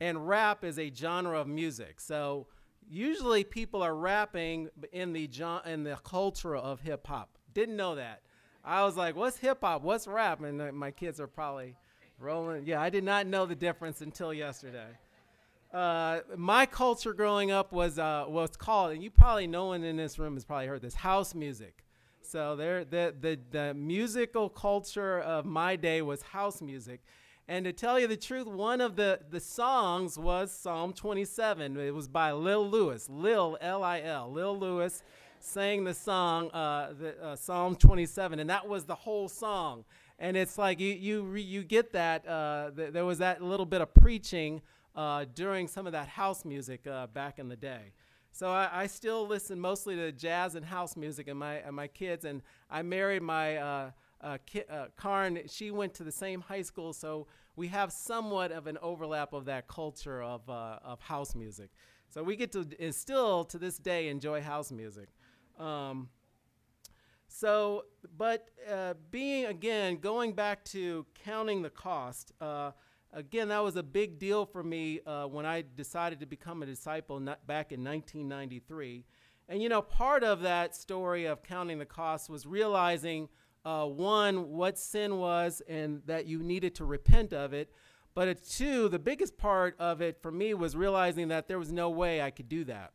and 0.00 0.28
rap 0.28 0.64
is 0.64 0.78
a 0.78 0.92
genre 0.92 1.40
of 1.40 1.46
music. 1.46 2.00
So 2.00 2.46
usually 2.88 3.44
people 3.44 3.82
are 3.82 3.94
rapping 3.94 4.68
in 4.92 5.12
the 5.12 5.28
in 5.64 5.84
the 5.84 5.96
culture 6.04 6.56
of 6.56 6.80
hip 6.80 7.06
hop. 7.06 7.38
Didn't 7.54 7.76
know 7.76 7.94
that. 7.94 8.22
I 8.64 8.84
was 8.84 8.96
like, 8.96 9.16
"What's 9.16 9.38
hip 9.38 9.58
hop? 9.62 9.82
What's 9.82 10.06
rap?" 10.06 10.42
And 10.42 10.60
uh, 10.60 10.72
my 10.72 10.90
kids 10.90 11.20
are 11.20 11.26
probably 11.26 11.76
rolling. 12.18 12.66
Yeah, 12.66 12.80
I 12.80 12.90
did 12.90 13.04
not 13.04 13.26
know 13.26 13.46
the 13.46 13.54
difference 13.54 14.00
until 14.00 14.32
yesterday. 14.32 14.88
Uh, 15.72 16.20
my 16.36 16.64
culture 16.64 17.12
growing 17.12 17.50
up 17.50 17.72
was 17.72 17.98
uh, 17.98 18.24
what's 18.28 18.56
called, 18.56 18.92
and 18.92 19.02
you 19.02 19.10
probably 19.10 19.46
no 19.46 19.66
one 19.66 19.84
in 19.84 19.96
this 19.96 20.18
room 20.18 20.34
has 20.34 20.44
probably 20.44 20.66
heard 20.66 20.82
this 20.82 20.94
house 20.94 21.34
music. 21.34 21.84
So 22.22 22.56
there, 22.56 22.84
the, 22.84 23.14
the 23.20 23.38
the 23.50 23.74
musical 23.74 24.48
culture 24.48 25.20
of 25.20 25.44
my 25.44 25.76
day 25.76 26.02
was 26.02 26.22
house 26.22 26.60
music, 26.60 27.00
and 27.48 27.64
to 27.64 27.72
tell 27.72 28.00
you 28.00 28.08
the 28.08 28.16
truth, 28.16 28.46
one 28.48 28.80
of 28.80 28.96
the, 28.96 29.20
the 29.30 29.38
songs 29.38 30.18
was 30.18 30.50
Psalm 30.50 30.92
27. 30.92 31.76
It 31.76 31.94
was 31.94 32.08
by 32.08 32.32
Lil 32.32 32.68
Lewis, 32.68 33.08
Lil, 33.08 33.56
L 33.60 33.84
I 33.84 34.00
L. 34.00 34.32
Lil 34.32 34.58
Lewis 34.58 35.04
sang 35.38 35.84
the 35.84 35.94
song, 35.94 36.50
uh, 36.50 36.92
the, 36.98 37.22
uh, 37.22 37.36
Psalm 37.36 37.76
27, 37.76 38.40
and 38.40 38.50
that 38.50 38.66
was 38.66 38.84
the 38.84 38.96
whole 38.96 39.28
song. 39.28 39.84
And 40.18 40.36
it's 40.36 40.56
like 40.56 40.80
you, 40.80 40.94
you, 40.94 41.34
you 41.34 41.62
get 41.62 41.92
that, 41.92 42.26
uh, 42.26 42.70
th- 42.74 42.92
there 42.92 43.04
was 43.04 43.18
that 43.18 43.42
little 43.42 43.66
bit 43.66 43.80
of 43.80 43.92
preaching 43.92 44.62
uh, 44.94 45.26
during 45.34 45.68
some 45.68 45.86
of 45.86 45.92
that 45.92 46.08
house 46.08 46.44
music 46.44 46.86
uh, 46.86 47.06
back 47.08 47.38
in 47.38 47.48
the 47.48 47.56
day. 47.56 47.92
So 48.32 48.50
I, 48.50 48.68
I, 48.72 48.86
still 48.86 49.26
listen 49.26 49.60
mostly 49.60 49.96
to 49.96 50.12
jazz 50.12 50.54
and 50.54 50.64
house 50.64 50.96
music 50.96 51.28
and 51.28 51.38
my, 51.38 51.54
and 51.56 51.74
my 51.74 51.86
kids, 51.86 52.24
and 52.24 52.42
I 52.70 52.82
married 52.82 53.22
my 53.22 53.56
uh, 53.56 53.90
uh, 54.20 54.38
Ki- 54.46 54.64
uh, 54.70 54.86
Karn, 54.96 55.40
she 55.48 55.70
went 55.70 55.94
to 55.94 56.04
the 56.04 56.12
same 56.12 56.40
high 56.40 56.62
school, 56.62 56.92
so 56.92 57.26
we 57.54 57.68
have 57.68 57.92
somewhat 57.92 58.52
of 58.52 58.66
an 58.66 58.78
overlap 58.82 59.32
of 59.32 59.44
that 59.46 59.68
culture 59.68 60.22
of, 60.22 60.48
of 60.48 61.00
house 61.00 61.34
music. 61.34 61.70
So 62.08 62.22
we 62.22 62.36
get 62.36 62.52
to 62.52 62.92
still 62.92 63.44
to 63.44 63.58
this 63.58 63.78
day 63.78 64.08
enjoy 64.08 64.42
house 64.42 64.70
music. 64.70 65.08
Um, 65.58 66.08
so, 67.38 67.84
but 68.16 68.48
uh, 68.70 68.94
being 69.10 69.44
again, 69.44 69.98
going 69.98 70.32
back 70.32 70.64
to 70.66 71.04
counting 71.22 71.60
the 71.60 71.68
cost, 71.68 72.32
uh, 72.40 72.70
again, 73.12 73.48
that 73.48 73.62
was 73.62 73.76
a 73.76 73.82
big 73.82 74.18
deal 74.18 74.46
for 74.46 74.62
me 74.62 75.00
uh, 75.06 75.26
when 75.26 75.44
I 75.44 75.62
decided 75.76 76.20
to 76.20 76.26
become 76.26 76.62
a 76.62 76.66
disciple 76.66 77.20
back 77.20 77.72
in 77.72 77.84
1993. 77.84 79.04
And 79.50 79.62
you 79.62 79.68
know, 79.68 79.82
part 79.82 80.24
of 80.24 80.40
that 80.42 80.74
story 80.74 81.26
of 81.26 81.42
counting 81.42 81.78
the 81.78 81.84
cost 81.84 82.30
was 82.30 82.46
realizing 82.46 83.28
uh, 83.66 83.84
one, 83.84 84.48
what 84.52 84.78
sin 84.78 85.18
was 85.18 85.60
and 85.68 86.00
that 86.06 86.24
you 86.24 86.42
needed 86.42 86.74
to 86.76 86.86
repent 86.86 87.34
of 87.34 87.52
it. 87.52 87.70
But 88.14 88.42
two, 88.44 88.88
the 88.88 88.98
biggest 88.98 89.36
part 89.36 89.76
of 89.78 90.00
it 90.00 90.22
for 90.22 90.32
me 90.32 90.54
was 90.54 90.74
realizing 90.74 91.28
that 91.28 91.48
there 91.48 91.58
was 91.58 91.70
no 91.70 91.90
way 91.90 92.22
I 92.22 92.30
could 92.30 92.48
do 92.48 92.64
that. 92.64 92.92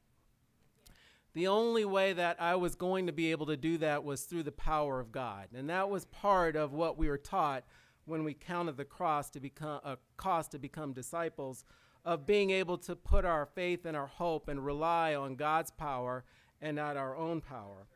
The 1.34 1.48
only 1.48 1.86
way 1.86 2.14
that 2.14 2.42
I 2.42 2.56
was 2.56 2.76
going 2.76 3.08
to 3.08 3.14
be 3.14 3.32
able 3.32 3.46
to 3.46 3.58
do 3.58 3.78
that 3.78 4.04
was 4.04 4.24
through 4.24 4.44
the 4.44 4.52
power 4.52 5.00
of 5.00 5.12
God. 5.12 5.48
And 5.56 5.70
that 5.70 5.90
was 5.90 6.06
part 6.06 6.56
of 6.56 6.74
what 6.74 6.98
we 6.98 7.08
were 7.08 7.18
taught 7.18 7.64
when 8.06 8.24
we 8.24 8.34
counted 8.34 8.78
the 8.78 8.86
cross 8.86 9.30
to 9.30 9.40
become 9.40 9.80
a 9.86 9.98
cost 10.18 10.52
to 10.52 10.60
become 10.60 10.92
disciples 10.92 11.64
of 12.04 12.26
being 12.26 12.50
able 12.50 12.78
to 12.80 12.96
put 12.96 13.26
our 13.26 13.46
faith 13.46 13.86
and 13.86 13.96
our 13.96 14.08
hope 14.08 14.48
and 14.48 14.66
rely 14.66 15.16
on 15.16 15.36
God's 15.36 15.72
power 15.72 16.26
and 16.62 16.76
not 16.76 16.98
our 16.98 17.16
own 17.16 17.42
power. 17.42 17.88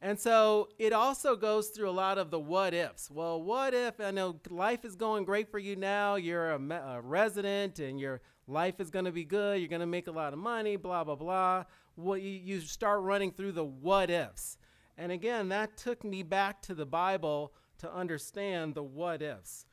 And 0.00 0.18
so 0.18 0.68
it 0.78 0.92
also 0.92 1.36
goes 1.36 1.68
through 1.68 1.88
a 1.88 1.92
lot 1.92 2.18
of 2.18 2.30
the 2.30 2.38
what 2.38 2.74
ifs. 2.74 3.10
Well, 3.10 3.40
what 3.40 3.72
if 3.72 4.00
I 4.00 4.10
know 4.10 4.40
life 4.50 4.84
is 4.84 4.96
going 4.96 5.24
great 5.24 5.50
for 5.50 5.58
you 5.58 5.76
now, 5.76 6.16
you're 6.16 6.50
a, 6.50 6.58
a 6.58 7.00
resident 7.00 7.78
and 7.78 7.98
your 7.98 8.20
life 8.46 8.80
is 8.80 8.90
going 8.90 9.06
to 9.06 9.12
be 9.12 9.24
good, 9.24 9.60
you're 9.60 9.68
going 9.68 9.80
to 9.80 9.86
make 9.86 10.06
a 10.06 10.12
lot 10.12 10.32
of 10.32 10.38
money, 10.38 10.76
blah, 10.76 11.04
blah, 11.04 11.14
blah. 11.14 11.64
Well, 11.96 12.18
you, 12.18 12.30
you 12.30 12.60
start 12.60 13.02
running 13.02 13.32
through 13.32 13.52
the 13.52 13.64
what 13.64 14.10
ifs. 14.10 14.58
And 14.96 15.12
again, 15.12 15.48
that 15.48 15.76
took 15.76 16.04
me 16.04 16.22
back 16.22 16.62
to 16.62 16.74
the 16.74 16.86
Bible 16.86 17.52
to 17.78 17.92
understand 17.92 18.74
the 18.74 18.82
what 18.82 19.22
ifs. 19.22 19.66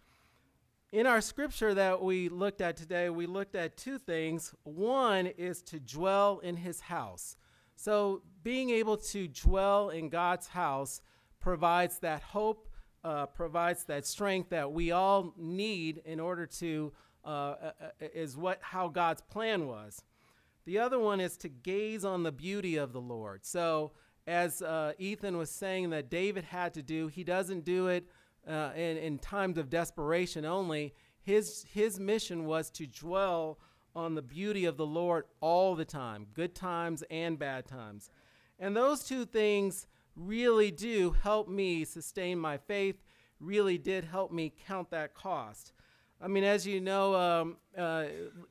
In 0.92 1.08
our 1.08 1.22
scripture 1.22 1.74
that 1.74 2.02
we 2.04 2.28
looked 2.28 2.60
at 2.60 2.76
today, 2.76 3.10
we 3.10 3.26
looked 3.26 3.56
at 3.56 3.78
two 3.78 3.98
things. 3.98 4.54
One 4.64 5.26
is 5.26 5.62
to 5.64 5.80
dwell 5.80 6.40
in 6.40 6.58
his 6.58 6.82
house. 6.82 7.38
So, 7.76 8.22
being 8.44 8.70
able 8.70 8.98
to 8.98 9.28
dwell 9.28 9.90
in 9.90 10.10
God's 10.10 10.48
house 10.48 11.02
provides 11.40 12.00
that 12.00 12.22
hope, 12.22 12.68
uh, 13.04 13.28
provides 13.28 13.86
that 13.86 14.06
strength 14.06 14.50
that 14.50 14.72
we 14.72 14.92
all 14.92 15.34
need 15.38 16.02
in 16.06 16.20
order 16.20 16.46
to, 16.46 16.92
uh, 17.24 17.28
uh, 17.28 17.72
uh, 17.82 17.86
is 18.14 18.36
what 18.36 18.60
how 18.62 18.88
God's 18.90 19.22
plan 19.22 19.68
was. 19.68 20.04
The 20.66 20.80
other 20.80 21.00
one 21.00 21.20
is 21.20 21.38
to 21.38 21.50
gaze 21.50 22.06
on 22.06 22.24
the 22.24 22.32
beauty 22.32 22.78
of 22.78 22.94
the 22.94 23.02
Lord. 23.02 23.46
So, 23.46 23.92
as 24.28 24.62
uh, 24.62 24.94
Ethan 25.00 25.38
was 25.38 25.50
saying 25.50 25.90
that 25.90 26.10
David 26.10 26.44
had 26.44 26.74
to 26.76 26.84
do, 26.84 27.08
he 27.08 27.24
doesn't 27.24 27.66
do 27.66 27.88
it 27.88 28.08
uh, 28.48 28.70
in, 28.76 28.98
in 28.98 29.18
times 29.18 29.58
of 29.58 29.70
desperation 29.70 30.46
only. 30.46 30.94
His, 31.22 31.66
his 31.72 32.00
mission 32.00 32.46
was 32.46 32.70
to 32.72 32.86
dwell 32.86 33.60
on 33.96 34.16
the 34.16 34.22
beauty 34.22 34.66
of 34.66 34.78
the 34.78 34.86
Lord 34.86 35.26
all 35.42 35.76
the 35.76 35.86
time, 35.86 36.28
good 36.34 36.56
times 36.56 37.04
and 37.10 37.38
bad 37.38 37.66
times. 37.66 38.10
And 38.60 38.76
those 38.76 39.04
two 39.04 39.26
things 39.26 39.88
really 40.16 40.72
do 40.72 41.16
help 41.24 41.48
me 41.48 41.84
sustain 41.84 42.38
my 42.38 42.58
faith, 42.58 43.02
really 43.40 43.78
did 43.78 44.06
help 44.06 44.32
me 44.32 44.54
count 44.68 44.92
that 44.92 45.14
cost. 45.14 45.74
I 46.24 46.28
mean, 46.28 46.44
as 46.44 46.68
you 46.68 46.80
know, 46.80 47.16
um, 47.16 47.58
uh, 47.76 48.06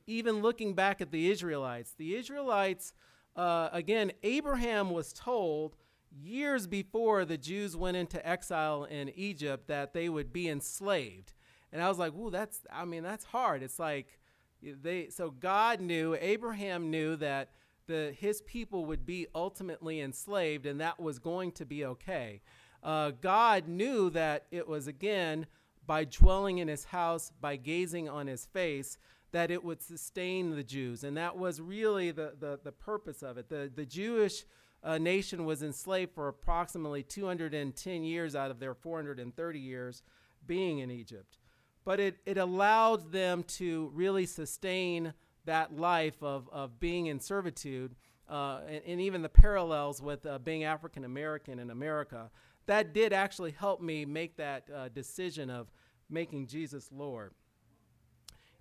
even 0.05 0.41
looking 0.41 0.73
back 0.73 0.99
at 0.99 1.11
the 1.11 1.31
Israelites, 1.31 1.93
the 1.97 2.15
Israelites, 2.15 2.93
uh, 3.35 3.69
again, 3.71 4.11
Abraham 4.23 4.89
was 4.89 5.13
told 5.13 5.77
years 6.21 6.67
before 6.67 7.23
the 7.23 7.37
Jews 7.37 7.77
went 7.77 7.95
into 7.95 8.25
exile 8.27 8.83
in 8.83 9.09
Egypt 9.15 9.67
that 9.67 9.93
they 9.93 10.09
would 10.09 10.33
be 10.33 10.49
enslaved. 10.49 11.33
And 11.71 11.81
I 11.81 11.87
was 11.87 11.97
like, 11.97 12.13
"Ooh, 12.13 12.29
that's 12.29 12.59
I 12.71 12.83
mean, 12.83 13.03
that's 13.03 13.23
hard." 13.23 13.63
It's 13.63 13.79
like 13.79 14.19
they 14.61 15.07
so 15.09 15.31
God 15.31 15.79
knew, 15.79 16.17
Abraham 16.19 16.91
knew 16.91 17.15
that 17.17 17.51
the 17.87 18.13
his 18.17 18.41
people 18.41 18.85
would 18.85 19.05
be 19.05 19.27
ultimately 19.33 20.01
enslaved 20.01 20.65
and 20.65 20.81
that 20.81 20.99
was 20.99 21.19
going 21.19 21.53
to 21.53 21.65
be 21.65 21.85
okay. 21.85 22.41
Uh, 22.83 23.11
God 23.21 23.67
knew 23.67 24.09
that 24.09 24.47
it 24.51 24.67
was 24.67 24.87
again 24.87 25.45
by 25.91 26.05
dwelling 26.05 26.59
in 26.59 26.69
his 26.69 26.85
house, 26.85 27.33
by 27.41 27.57
gazing 27.57 28.07
on 28.07 28.25
his 28.25 28.45
face, 28.45 28.97
that 29.33 29.51
it 29.51 29.61
would 29.61 29.81
sustain 29.81 30.55
the 30.55 30.63
Jews. 30.63 31.03
And 31.03 31.17
that 31.17 31.37
was 31.37 31.59
really 31.59 32.11
the, 32.11 32.31
the, 32.39 32.61
the 32.63 32.71
purpose 32.71 33.21
of 33.21 33.37
it. 33.37 33.49
The, 33.49 33.69
the 33.75 33.85
Jewish 33.85 34.45
uh, 34.85 34.99
nation 34.99 35.43
was 35.43 35.61
enslaved 35.61 36.15
for 36.15 36.29
approximately 36.29 37.03
210 37.03 38.03
years 38.05 38.37
out 38.37 38.51
of 38.51 38.61
their 38.61 38.73
430 38.73 39.59
years 39.59 40.01
being 40.47 40.79
in 40.79 40.89
Egypt. 40.89 41.39
But 41.83 41.99
it, 41.99 42.19
it 42.25 42.37
allowed 42.37 43.11
them 43.11 43.43
to 43.57 43.91
really 43.93 44.25
sustain 44.25 45.13
that 45.43 45.75
life 45.77 46.23
of, 46.23 46.47
of 46.53 46.79
being 46.79 47.07
in 47.07 47.19
servitude 47.19 47.97
uh, 48.29 48.61
and, 48.65 48.81
and, 48.87 49.01
even 49.01 49.23
the 49.23 49.27
parallels 49.27 50.01
with 50.01 50.25
uh, 50.25 50.37
being 50.39 50.63
African 50.63 51.03
American 51.03 51.59
in 51.59 51.69
America. 51.69 52.31
That 52.67 52.93
did 52.93 53.11
actually 53.11 53.51
help 53.51 53.81
me 53.81 54.05
make 54.05 54.37
that 54.37 54.69
uh, 54.73 54.87
decision 54.87 55.49
of 55.49 55.69
making 56.11 56.47
Jesus 56.47 56.89
Lord. 56.91 57.33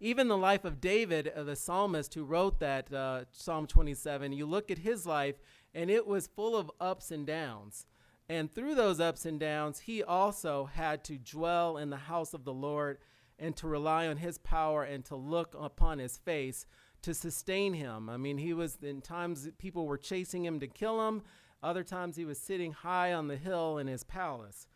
Even 0.00 0.28
the 0.28 0.36
life 0.38 0.64
of 0.64 0.80
David, 0.80 1.28
uh, 1.28 1.42
the 1.42 1.56
psalmist 1.56 2.14
who 2.14 2.24
wrote 2.24 2.58
that 2.60 2.92
uh, 2.92 3.24
Psalm 3.32 3.66
27, 3.66 4.32
you 4.32 4.46
look 4.46 4.70
at 4.70 4.78
his 4.78 5.04
life 5.04 5.36
and 5.74 5.90
it 5.90 6.06
was 6.06 6.26
full 6.26 6.56
of 6.56 6.70
ups 6.80 7.10
and 7.10 7.26
downs. 7.26 7.86
And 8.28 8.52
through 8.54 8.76
those 8.76 9.00
ups 9.00 9.26
and 9.26 9.38
downs, 9.38 9.80
he 9.80 10.02
also 10.02 10.66
had 10.72 11.04
to 11.04 11.18
dwell 11.18 11.76
in 11.76 11.90
the 11.90 11.96
house 11.96 12.32
of 12.32 12.44
the 12.44 12.52
Lord 12.52 12.98
and 13.38 13.56
to 13.56 13.66
rely 13.66 14.06
on 14.06 14.18
his 14.18 14.38
power 14.38 14.84
and 14.84 15.04
to 15.06 15.16
look 15.16 15.54
upon 15.58 15.98
his 15.98 16.16
face 16.16 16.64
to 17.02 17.14
sustain 17.14 17.74
him. 17.74 18.08
I 18.08 18.16
mean, 18.16 18.38
he 18.38 18.52
was 18.52 18.78
in 18.82 19.00
times 19.00 19.48
people 19.58 19.86
were 19.86 19.98
chasing 19.98 20.44
him 20.44 20.60
to 20.60 20.66
kill 20.66 21.06
him, 21.08 21.22
other 21.62 21.82
times 21.82 22.16
he 22.16 22.24
was 22.24 22.38
sitting 22.38 22.72
high 22.72 23.12
on 23.12 23.28
the 23.28 23.36
hill 23.36 23.78
in 23.78 23.86
his 23.86 24.04
palace. 24.04 24.66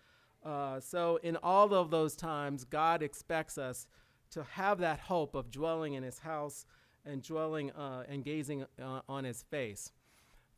Uh, 0.44 0.78
so, 0.78 1.18
in 1.22 1.36
all 1.42 1.72
of 1.72 1.90
those 1.90 2.14
times, 2.14 2.64
God 2.64 3.02
expects 3.02 3.56
us 3.56 3.86
to 4.30 4.42
have 4.42 4.78
that 4.78 5.00
hope 5.00 5.34
of 5.34 5.50
dwelling 5.50 5.94
in 5.94 6.02
his 6.02 6.18
house 6.18 6.66
and 7.06 7.22
dwelling 7.22 7.70
uh, 7.72 8.04
and 8.08 8.24
gazing 8.24 8.66
uh, 8.82 9.00
on 9.08 9.24
his 9.24 9.42
face. 9.42 9.92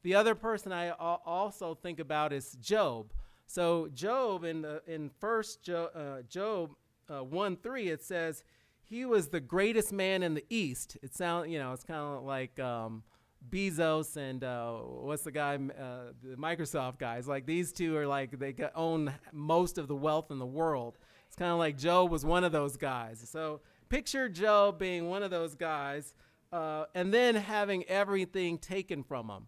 The 0.02 0.14
other 0.14 0.34
person 0.34 0.72
I 0.72 0.90
also 0.90 1.74
think 1.74 1.98
about 1.98 2.32
is 2.32 2.52
Job. 2.60 3.12
So 3.46 3.88
Job 3.92 4.44
in 4.44 4.62
the 4.62 4.82
in 4.86 5.10
First 5.20 5.62
jo- 5.62 5.90
uh, 5.94 6.22
Job 6.22 6.74
uh, 7.08 7.22
one 7.24 7.56
three 7.56 7.88
it 7.88 8.02
says 8.02 8.44
he 8.82 9.04
was 9.04 9.28
the 9.28 9.40
greatest 9.40 9.92
man 9.92 10.22
in 10.22 10.34
the 10.34 10.44
East. 10.48 10.96
It 11.02 11.14
sounds 11.14 11.48
you 11.50 11.58
know 11.58 11.72
it's 11.72 11.84
kind 11.84 12.18
of 12.18 12.24
like 12.24 12.58
um, 12.58 13.02
Bezos 13.50 14.16
and 14.16 14.42
uh, 14.42 14.72
what's 14.74 15.22
the 15.22 15.32
guy 15.32 15.54
uh, 15.54 16.12
the 16.22 16.36
Microsoft 16.36 16.98
guys 16.98 17.28
like 17.28 17.46
these 17.46 17.72
two 17.72 17.96
are 17.96 18.06
like 18.06 18.38
they 18.38 18.54
own 18.74 19.12
most 19.32 19.78
of 19.78 19.88
the 19.88 19.94
wealth 19.94 20.30
in 20.30 20.38
the 20.38 20.46
world. 20.46 20.98
It's 21.26 21.36
kind 21.36 21.52
of 21.52 21.58
like 21.58 21.76
Job 21.76 22.10
was 22.10 22.24
one 22.24 22.44
of 22.44 22.52
those 22.52 22.76
guys. 22.76 23.26
So 23.30 23.60
picture 23.88 24.28
Job 24.28 24.78
being 24.78 25.08
one 25.08 25.22
of 25.22 25.30
those 25.30 25.54
guys, 25.54 26.14
uh, 26.52 26.84
and 26.94 27.12
then 27.12 27.34
having 27.34 27.84
everything 27.84 28.58
taken 28.58 29.02
from 29.02 29.28
him. 29.28 29.46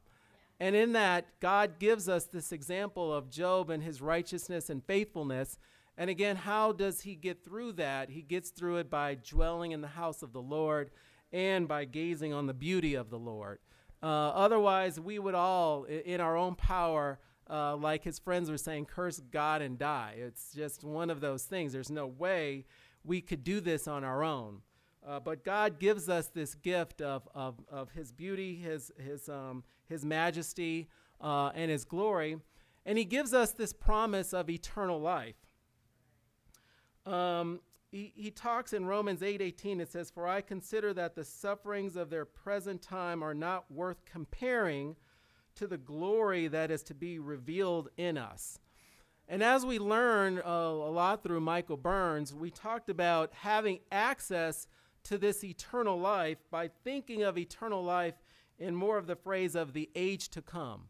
And 0.61 0.75
in 0.75 0.93
that, 0.93 1.27
God 1.41 1.79
gives 1.79 2.09
us 2.09 2.25
this 2.25 2.51
example 2.51 3.15
of 3.15 3.31
Job 3.31 3.71
and 3.71 3.83
his 3.83 4.01
righteousness 4.01 4.71
and 4.71 4.85
faithfulness. 4.85 5.57
And 5.97 6.11
again, 6.11 6.37
how 6.37 6.73
does 6.73 7.03
he 7.03 7.15
get 7.15 7.45
through 7.45 7.73
that? 7.75 8.11
He 8.11 8.23
gets 8.23 8.51
through 8.51 8.79
it 8.79 8.91
by 8.91 9.15
dwelling 9.15 9.73
in 9.73 9.81
the 9.81 9.89
house 9.89 10.23
of 10.23 10.33
the 10.33 10.43
Lord 10.43 10.91
and 11.33 11.69
by 11.69 11.85
gazing 11.85 12.33
on 12.33 12.47
the 12.47 12.55
beauty 12.55 12.95
of 12.95 13.11
the 13.11 13.19
Lord. 13.19 13.59
Uh, 14.03 14.07
otherwise, 14.07 15.01
we 15.01 15.19
would 15.19 15.35
all, 15.35 15.85
in 15.85 16.21
our 16.21 16.37
own 16.37 16.55
power, 16.55 17.19
uh, 17.51 17.77
like 17.77 18.05
his 18.05 18.19
friends 18.19 18.51
were 18.51 18.59
saying, 18.59 18.87
curse 18.87 19.21
God 19.31 19.63
and 19.63 19.79
die. 19.79 20.15
It's 20.19 20.53
just 20.53 20.85
one 20.85 21.11
of 21.11 21.21
those 21.21 21.45
things. 21.45 21.73
There's 21.73 21.91
no 21.91 22.07
way 22.07 22.65
we 23.05 23.21
could 23.21 23.43
do 23.43 23.61
this 23.61 23.89
on 23.89 24.05
our 24.05 24.23
own. 24.23 24.63
Uh, 25.07 25.19
but 25.19 25.45
God 25.45 25.79
gives 25.79 26.09
us 26.09 26.27
this 26.27 26.55
gift 26.55 27.01
of, 27.01 27.27
of, 27.35 27.57
of 27.71 27.91
His 27.93 28.13
beauty, 28.13 28.57
His, 28.57 28.93
his, 29.03 29.29
um, 29.29 29.65
his 29.89 30.05
majesty, 30.05 30.89
uh, 31.21 31.51
and 31.55 31.71
His 31.71 31.85
glory. 31.85 32.37
And 32.85 32.99
He 32.99 33.05
gives 33.05 33.33
us 33.33 33.53
this 33.53 33.73
promise 33.73 34.33
of 34.33 34.51
eternal 34.51 35.01
life. 35.01 35.37
Um, 37.07 37.61
he, 37.91 38.13
he 38.15 38.31
talks 38.31 38.73
in 38.73 38.87
Romans 38.87 39.21
8:18 39.21 39.81
it 39.81 39.91
says 39.91 40.11
for 40.11 40.27
I 40.27 40.41
consider 40.41 40.93
that 40.95 41.15
the 41.15 41.25
sufferings 41.25 41.97
of 41.97 42.11
their 42.11 42.25
present 42.25 42.83
time 42.83 43.23
are 43.23 43.35
not 43.35 43.71
worth 43.71 44.05
comparing 44.05 44.97
to 45.55 45.67
the 45.67 45.79
glory 45.79 46.49
that 46.49 46.71
is 46.71 46.83
to 46.85 46.95
be 46.95 47.19
revealed 47.19 47.89
in 47.97 48.17
us. 48.17 48.61
And 49.27 49.43
as 49.43 49.67
we 49.67 49.79
learn 49.79 50.39
uh, 50.39 50.51
a 50.51 50.91
lot 50.91 51.23
through 51.23 51.41
Michael 51.41 51.77
Burns, 51.77 52.33
we 52.33 52.51
talked 52.51 52.89
about 52.89 53.33
having 53.35 53.81
access 53.91 54.69
to 55.05 55.19
this 55.19 55.43
eternal 55.45 55.99
life 55.99 56.39
by 56.51 56.71
thinking 56.85 57.23
of 57.23 57.37
eternal 57.37 57.83
life 57.83 58.15
in 58.59 58.75
more 58.75 58.97
of 58.97 59.07
the 59.07 59.17
phrase 59.17 59.55
of 59.55 59.73
the 59.73 59.91
age 59.95 60.29
to 60.31 60.43
come. 60.43 60.89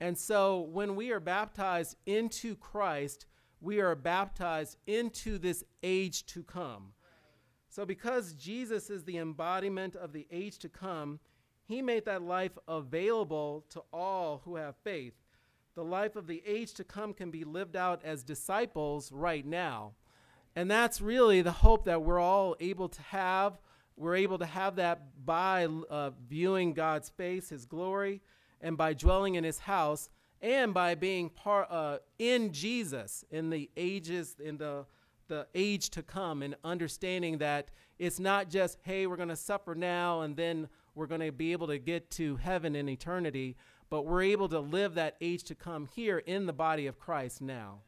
And 0.00 0.16
so 0.16 0.60
when 0.60 0.96
we 0.96 1.10
are 1.10 1.20
baptized 1.20 1.96
into 2.06 2.56
Christ, 2.56 3.26
we 3.60 3.80
are 3.80 3.94
baptized 3.94 4.76
into 4.86 5.38
this 5.38 5.64
age 5.82 6.24
to 6.26 6.42
come. 6.42 6.92
So 7.68 7.84
because 7.84 8.34
Jesus 8.34 8.90
is 8.90 9.04
the 9.04 9.18
embodiment 9.18 9.94
of 9.94 10.12
the 10.12 10.26
age 10.30 10.58
to 10.58 10.68
come, 10.68 11.20
he 11.64 11.82
made 11.82 12.04
that 12.06 12.22
life 12.22 12.58
available 12.66 13.64
to 13.70 13.82
all 13.92 14.42
who 14.44 14.56
have 14.56 14.74
faith. 14.82 15.14
The 15.76 15.84
life 15.84 16.16
of 16.16 16.26
the 16.26 16.42
age 16.44 16.74
to 16.74 16.84
come 16.84 17.14
can 17.14 17.30
be 17.30 17.44
lived 17.44 17.76
out 17.76 18.00
as 18.04 18.24
disciples 18.24 19.12
right 19.12 19.46
now. 19.46 19.92
And 20.56 20.68
that's 20.68 21.00
really 21.00 21.42
the 21.42 21.52
hope 21.52 21.84
that 21.84 22.02
we're 22.02 22.18
all 22.18 22.56
able 22.58 22.88
to 22.88 23.02
have. 23.02 23.58
We're 23.96 24.16
able 24.16 24.38
to 24.38 24.46
have 24.46 24.76
that 24.76 25.24
by 25.24 25.66
uh, 25.66 26.10
viewing 26.28 26.72
God's 26.72 27.08
face, 27.10 27.50
His 27.50 27.66
glory, 27.66 28.20
and 28.60 28.76
by 28.76 28.94
dwelling 28.94 29.36
in 29.36 29.44
His 29.44 29.60
house, 29.60 30.10
and 30.42 30.72
by 30.72 30.94
being 30.94 31.28
part 31.28 31.70
uh, 31.70 31.98
in 32.18 32.52
Jesus 32.52 33.24
in 33.30 33.50
the 33.50 33.70
ages, 33.76 34.36
in 34.42 34.56
the 34.56 34.86
the 35.28 35.46
age 35.54 35.90
to 35.90 36.02
come, 36.02 36.42
and 36.42 36.56
understanding 36.64 37.38
that 37.38 37.68
it's 37.98 38.18
not 38.18 38.50
just 38.50 38.78
hey, 38.82 39.06
we're 39.06 39.16
going 39.16 39.28
to 39.28 39.36
suffer 39.36 39.74
now, 39.74 40.22
and 40.22 40.36
then 40.36 40.68
we're 40.94 41.06
going 41.06 41.20
to 41.20 41.32
be 41.32 41.52
able 41.52 41.68
to 41.68 41.78
get 41.78 42.10
to 42.10 42.36
heaven 42.36 42.74
in 42.74 42.88
eternity, 42.88 43.56
but 43.90 44.02
we're 44.06 44.22
able 44.22 44.48
to 44.48 44.60
live 44.60 44.94
that 44.94 45.16
age 45.20 45.44
to 45.44 45.54
come 45.54 45.86
here 45.94 46.18
in 46.18 46.46
the 46.46 46.52
body 46.52 46.86
of 46.86 46.98
Christ 46.98 47.40
now. 47.40 47.80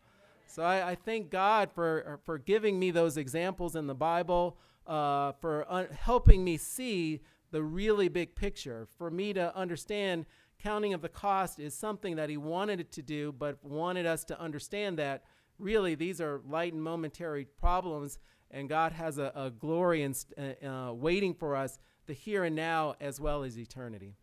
So 0.47 0.62
I, 0.62 0.91
I 0.91 0.95
thank 0.95 1.31
God 1.31 1.71
for, 1.75 2.21
for 2.25 2.38
giving 2.38 2.79
me 2.79 2.91
those 2.91 3.17
examples 3.17 3.75
in 3.75 3.87
the 3.87 3.95
Bible, 3.95 4.59
uh, 4.87 5.33
for 5.41 5.65
un- 5.69 5.88
helping 5.91 6.45
me 6.45 6.59
see 6.59 7.21
the 7.53 7.62
really 7.62 8.09
big 8.09 8.35
picture, 8.35 8.87
for 8.99 9.11
me 9.11 9.33
to 9.33 9.57
understand 9.57 10.27
counting 10.62 10.94
of 10.94 11.03
the 11.03 11.09
cost 11.09 11.59
is 11.59 11.75
something 11.75 12.16
that 12.16 12.31
He 12.31 12.37
wanted 12.37 12.90
to 12.92 13.03
do, 13.03 13.33
but 13.33 13.62
wanted 13.64 14.07
us 14.07 14.25
to 14.25 14.40
understand 14.40 14.98
that 14.98 15.25
really 15.59 15.94
these 15.94 16.20
are 16.20 16.40
light 16.48 16.72
and 16.72 16.83
momentary 16.83 17.44
problems, 17.44 18.18
and 18.51 18.68
God 18.68 18.92
has 18.92 19.18
a, 19.18 19.33
a 19.35 19.51
glory 19.51 20.03
and 20.03 20.25
uh, 20.38 20.66
uh, 20.66 20.92
waiting 20.92 21.35
for 21.35 21.57
us, 21.57 21.79
the 22.07 22.12
here 22.12 22.44
and 22.44 22.55
now 22.55 22.94
as 23.01 23.20
well 23.20 23.42
as 23.42 23.59
eternity. 23.59 24.14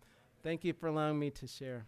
Thank 0.41 0.63
you 0.63 0.73
for 0.73 0.87
allowing 0.87 1.19
me 1.19 1.29
to 1.31 1.47
share. 1.47 1.85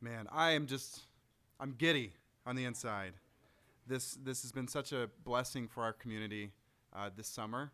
Man, 0.00 0.26
I 0.32 0.50
am 0.50 0.66
just, 0.66 1.02
I'm 1.60 1.76
giddy 1.78 2.12
on 2.46 2.56
the 2.56 2.64
inside. 2.64 3.14
This 3.86 4.16
this 4.22 4.42
has 4.42 4.52
been 4.52 4.68
such 4.68 4.92
a 4.92 5.10
blessing 5.24 5.68
for 5.68 5.82
our 5.82 5.92
community 5.92 6.52
uh, 6.94 7.10
this 7.14 7.28
summer 7.28 7.72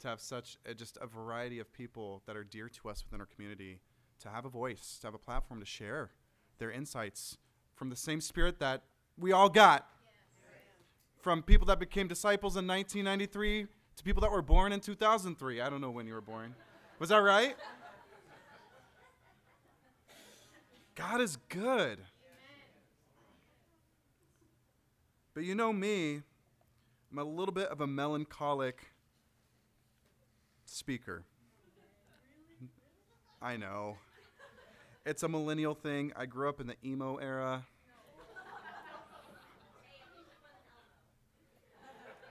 to 0.00 0.08
have 0.08 0.20
such 0.20 0.58
a, 0.66 0.74
just 0.74 0.98
a 1.00 1.06
variety 1.06 1.58
of 1.58 1.72
people 1.72 2.22
that 2.26 2.36
are 2.36 2.44
dear 2.44 2.68
to 2.68 2.88
us 2.88 3.04
within 3.04 3.20
our 3.20 3.26
community 3.26 3.80
to 4.20 4.28
have 4.28 4.44
a 4.44 4.48
voice, 4.48 4.98
to 5.00 5.06
have 5.06 5.14
a 5.14 5.18
platform 5.18 5.60
to 5.60 5.66
share 5.66 6.10
their 6.58 6.70
insights 6.70 7.38
from 7.74 7.90
the 7.90 7.96
same 7.96 8.20
spirit 8.20 8.58
that 8.60 8.82
we 9.18 9.32
all 9.32 9.48
got. 9.48 9.86
From 11.20 11.42
people 11.42 11.66
that 11.66 11.80
became 11.80 12.06
disciples 12.06 12.56
in 12.56 12.66
1993 12.66 13.66
to 13.96 14.04
people 14.04 14.20
that 14.20 14.30
were 14.30 14.42
born 14.42 14.72
in 14.72 14.80
2003. 14.80 15.60
I 15.60 15.68
don't 15.68 15.80
know 15.80 15.90
when 15.90 16.06
you 16.06 16.14
were 16.14 16.20
born. 16.20 16.54
Was 16.98 17.08
that 17.08 17.18
right? 17.18 17.56
God 20.94 21.20
is 21.20 21.36
good. 21.48 21.98
But 25.36 25.44
you 25.44 25.54
know 25.54 25.70
me, 25.70 26.22
I'm 27.12 27.18
a 27.18 27.22
little 27.22 27.52
bit 27.52 27.68
of 27.68 27.82
a 27.82 27.86
melancholic 27.86 28.86
speaker. 30.64 31.26
I 33.42 33.58
know. 33.58 33.98
It's 35.04 35.22
a 35.24 35.28
millennial 35.28 35.74
thing. 35.74 36.10
I 36.16 36.24
grew 36.24 36.48
up 36.48 36.58
in 36.58 36.68
the 36.68 36.76
emo 36.82 37.16
era. 37.16 37.66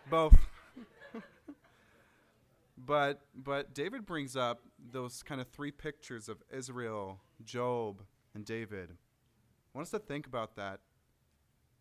Both. 0.09 0.35
but 2.75 3.21
but 3.35 3.75
David 3.75 4.07
brings 4.07 4.35
up 4.35 4.61
those 4.91 5.21
kind 5.21 5.39
of 5.39 5.47
three 5.49 5.69
pictures 5.69 6.27
of 6.27 6.37
Israel, 6.51 7.19
Job, 7.43 8.01
and 8.33 8.43
David. 8.43 8.89
I 8.89 9.77
want 9.77 9.85
us 9.85 9.91
to 9.91 9.99
think 9.99 10.25
about 10.25 10.55
that 10.55 10.79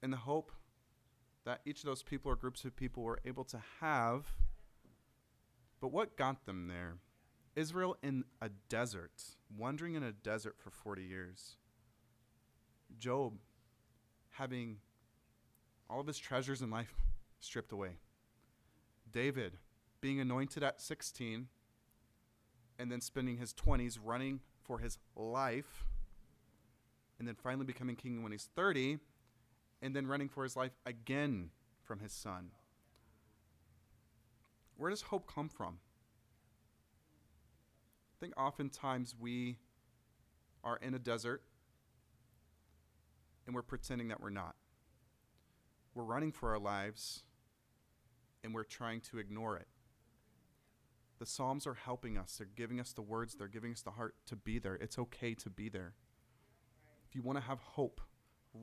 in 0.03 0.11
the 0.11 0.19
hope 0.19 0.53
that 1.45 1.61
each 1.65 1.81
of 1.81 1.87
those 1.87 2.03
people 2.03 2.31
or 2.31 2.37
groups 2.37 2.65
of 2.65 2.77
people 2.77 3.03
were 3.03 3.21
able 3.25 3.45
to 3.45 3.61
have. 3.81 4.27
But 5.81 5.93
what 5.93 6.17
got 6.17 6.47
them 6.47 6.69
there? 6.69 6.97
Israel 7.55 7.97
in 8.03 8.25
a 8.41 8.49
desert, 8.69 9.23
wandering 9.57 9.95
in 9.95 10.03
a 10.03 10.13
desert 10.13 10.57
for 10.59 10.71
40 10.71 11.03
years. 11.03 11.57
Job 12.99 13.35
having 14.31 14.79
all 15.89 16.01
of 16.01 16.07
his 16.07 16.19
treasures 16.19 16.63
in 16.63 16.71
life 16.71 16.95
stripped 17.41 17.73
away. 17.73 17.99
David 19.11 19.59
being 20.01 20.21
anointed 20.21 20.63
at 20.63 20.81
16 20.81 21.49
and 22.79 22.91
then 22.91 23.01
spending 23.01 23.37
his 23.37 23.55
20s 23.55 23.99
running 24.03 24.41
for 24.65 24.79
his 24.79 24.99
life 25.15 25.85
and 27.19 27.29
then 27.29 27.37
finally 27.37 27.65
becoming 27.65 27.95
king 27.95 28.23
when 28.23 28.33
he's 28.33 28.49
30 28.57 28.99
and 29.85 29.95
then 29.95 30.07
running 30.07 30.31
for 30.31 30.43
his 30.43 30.57
life 30.57 30.73
again 30.87 31.51
from 31.83 32.01
his 32.01 32.11
son. 32.11 32.49
Where 34.79 34.89
does 34.89 35.03
hope 35.03 35.31
come 35.33 35.51
from? 35.51 35.79
I 38.17 38.17
think 38.19 38.33
oftentimes 38.41 39.15
we 39.21 39.59
are 40.65 40.79
in 40.79 40.95
a 40.95 40.99
desert 40.99 41.43
and 43.47 43.55
we're 43.55 43.61
pretending 43.61 44.09
that 44.09 44.23
we're 44.23 44.31
not. 44.31 44.55
We're 45.95 46.05
running 46.05 46.33
for 46.33 46.53
our 46.53 46.59
lives 46.59 47.23
and 48.43 48.55
we're 48.55 48.65
trying 48.65 49.03
to 49.03 49.19
ignore 49.19 49.59
it. 49.59 49.69
The 51.19 51.27
Psalms 51.27 51.67
are 51.67 51.75
helping 51.75 52.17
us. 52.17 52.37
They're 52.39 52.49
giving 52.57 52.81
us 52.81 52.93
the 52.93 53.03
words, 53.03 53.35
they're 53.35 53.49
giving 53.49 53.73
us 53.73 53.83
the 53.83 53.91
heart 53.91 54.15
to 54.29 54.35
be 54.35 54.59
there. 54.59 54.77
It's 54.77 54.99
okay 54.99 55.35
to 55.35 55.51
be 55.51 55.69
there. 55.69 55.93
If 57.07 57.15
you 57.15 57.21
want 57.21 57.39
to 57.39 57.45
have 57.45 57.59
hope, 57.61 58.01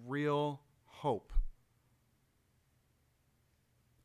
real 0.07 0.61
hope, 0.99 1.33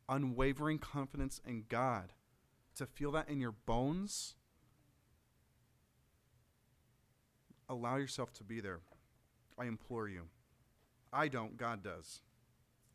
unwavering 0.09 0.79
confidence 0.79 1.41
in 1.45 1.65
God, 1.69 2.13
to 2.75 2.85
feel 2.85 3.11
that 3.11 3.29
in 3.29 3.39
your 3.39 3.51
bones, 3.51 4.35
allow 7.69 7.97
yourself 7.97 8.33
to 8.33 8.43
be 8.43 8.59
there. 8.59 8.79
I 9.59 9.65
implore 9.65 10.07
you. 10.07 10.23
I 11.11 11.27
don't, 11.27 11.57
God 11.57 11.83
does. 11.83 12.21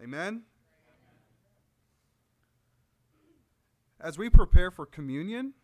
Amen? 0.03 0.43
As 4.01 4.19
we 4.19 4.29
prepare 4.29 4.71
for 4.71 4.85
communion, 4.85 5.55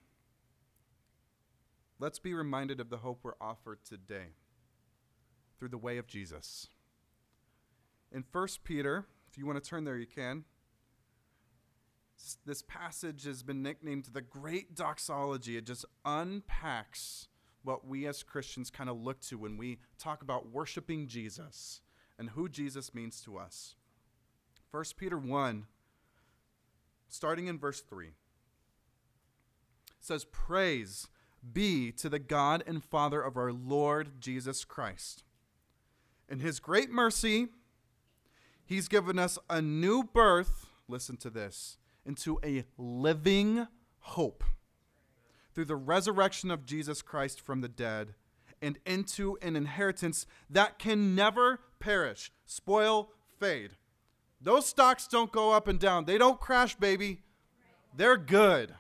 let's 1.99 2.19
be 2.19 2.35
reminded 2.35 2.81
of 2.81 2.88
the 2.88 2.99
hope 2.99 3.21
we're 3.23 3.33
offered 3.41 3.85
today 3.85 4.35
through 5.59 5.71
the 5.71 5.79
way 5.79 5.99
of 5.99 6.07
Jesus. 6.07 6.69
In 8.12 8.25
1 8.31 8.49
Peter, 8.64 9.07
if 9.31 9.37
you 9.37 9.47
want 9.47 9.62
to 9.62 9.68
turn 9.68 9.85
there, 9.85 9.97
you 9.97 10.07
can. 10.07 10.44
This 12.44 12.62
passage 12.62 13.25
has 13.25 13.42
been 13.42 13.62
nicknamed 13.62 14.07
the 14.12 14.21
Great 14.21 14.75
Doxology. 14.75 15.57
It 15.57 15.66
just 15.66 15.85
unpacks 16.05 17.29
what 17.62 17.87
we 17.87 18.07
as 18.07 18.23
Christians 18.23 18.71
kind 18.71 18.90
of 18.90 19.01
look 19.01 19.21
to 19.23 19.38
when 19.38 19.57
we 19.57 19.79
talk 19.99 20.23
about 20.23 20.51
worshiping 20.51 21.07
Jesus 21.07 21.81
and 22.18 22.31
who 22.31 22.49
Jesus 22.49 22.94
means 22.94 23.21
to 23.23 23.38
us. 23.38 23.75
1 24.71 24.85
Peter 24.97 25.18
1, 25.18 25.66
starting 27.09 27.47
in 27.47 27.59
verse 27.59 27.81
3, 27.81 28.11
says, 30.01 30.25
Praise 30.25 31.09
be 31.53 31.92
to 31.92 32.09
the 32.09 32.18
God 32.18 32.64
and 32.66 32.83
Father 32.83 33.23
of 33.23 33.37
our 33.37 33.53
Lord 33.53 34.21
Jesus 34.21 34.64
Christ. 34.64 35.23
In 36.29 36.40
his 36.40 36.61
great 36.61 36.90
mercy, 36.90 37.49
he's 38.69 38.87
given 38.87 39.19
us 39.19 39.39
a 39.49 39.63
new 39.63 40.05
birth, 40.05 40.67
listen 40.87 41.17
to 41.17 41.31
this, 41.31 41.79
into 42.05 42.39
a 42.45 42.65
living 42.77 43.67
hope 44.01 44.45
through 45.55 45.65
the 45.65 45.75
resurrection 45.75 46.51
of 46.51 46.67
Jesus 46.67 47.01
Christ 47.03 47.41
from 47.41 47.63
the 47.63 47.69
dead 47.69 48.15
and 48.61 48.79
into 48.85 49.39
an 49.41 49.57
inheritance 49.57 50.27
that 50.51 50.79
can 50.79 51.15
never 51.15 51.61
perish, 51.81 52.31
spoil, 52.45 53.11
fade. 53.41 53.73
Those 54.41 54.67
stocks 54.67 55.09
don't 55.09 55.33
go 55.33 55.53
up 55.53 55.67
and 55.67 55.81
down. 55.81 56.05
They 56.05 56.19
don't 56.19 56.39
crash, 56.39 56.77
baby. 56.77 57.23
They're 57.97 58.17
good. 58.17 58.75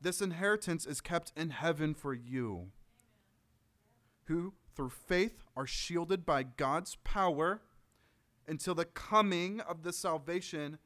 This 0.00 0.22
inheritance 0.22 0.86
is 0.86 1.00
kept 1.00 1.32
in 1.36 1.50
heaven 1.50 1.94
for 1.94 2.14
you, 2.14 2.68
who 4.24 4.54
through 4.76 4.90
faith 4.90 5.42
are 5.56 5.66
shielded 5.66 6.26
by 6.26 6.42
God's 6.42 6.96
power 6.96 7.62
until 8.46 8.74
the 8.74 8.84
coming 8.84 9.60
of 9.60 9.82
the 9.82 9.92
salvation 9.92 10.78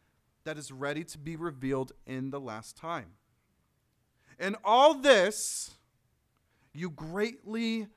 that 0.44 0.56
is 0.56 0.72
ready 0.72 1.04
to 1.04 1.18
be 1.18 1.36
revealed 1.36 1.92
in 2.06 2.30
the 2.30 2.40
last 2.40 2.76
time. 2.76 3.12
In 4.38 4.56
all 4.64 4.94
this, 4.94 5.72
you 6.72 6.88
greatly 6.88 7.88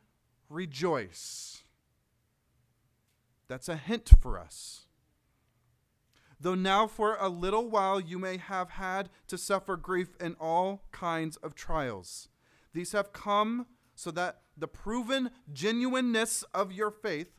rejoice. 0.49 1.63
That's 3.47 3.69
a 3.69 3.77
hint 3.77 4.11
for 4.19 4.37
us. 4.37 4.87
Though 6.39 6.55
now 6.55 6.87
for 6.87 7.15
a 7.19 7.29
little 7.29 7.69
while 7.69 8.01
you 8.01 8.19
may 8.19 8.37
have 8.37 8.71
had 8.71 9.09
to 9.27 9.37
suffer 9.37 9.77
grief 9.77 10.17
in 10.19 10.35
all 10.39 10.83
kinds 10.91 11.37
of 11.37 11.55
trials. 11.55 12.27
These 12.73 12.91
have 12.91 13.13
come 13.13 13.67
so 13.95 14.11
that 14.11 14.42
the 14.57 14.67
proven 14.67 15.31
genuineness 15.51 16.43
of 16.53 16.71
your 16.71 16.91
faith, 16.91 17.31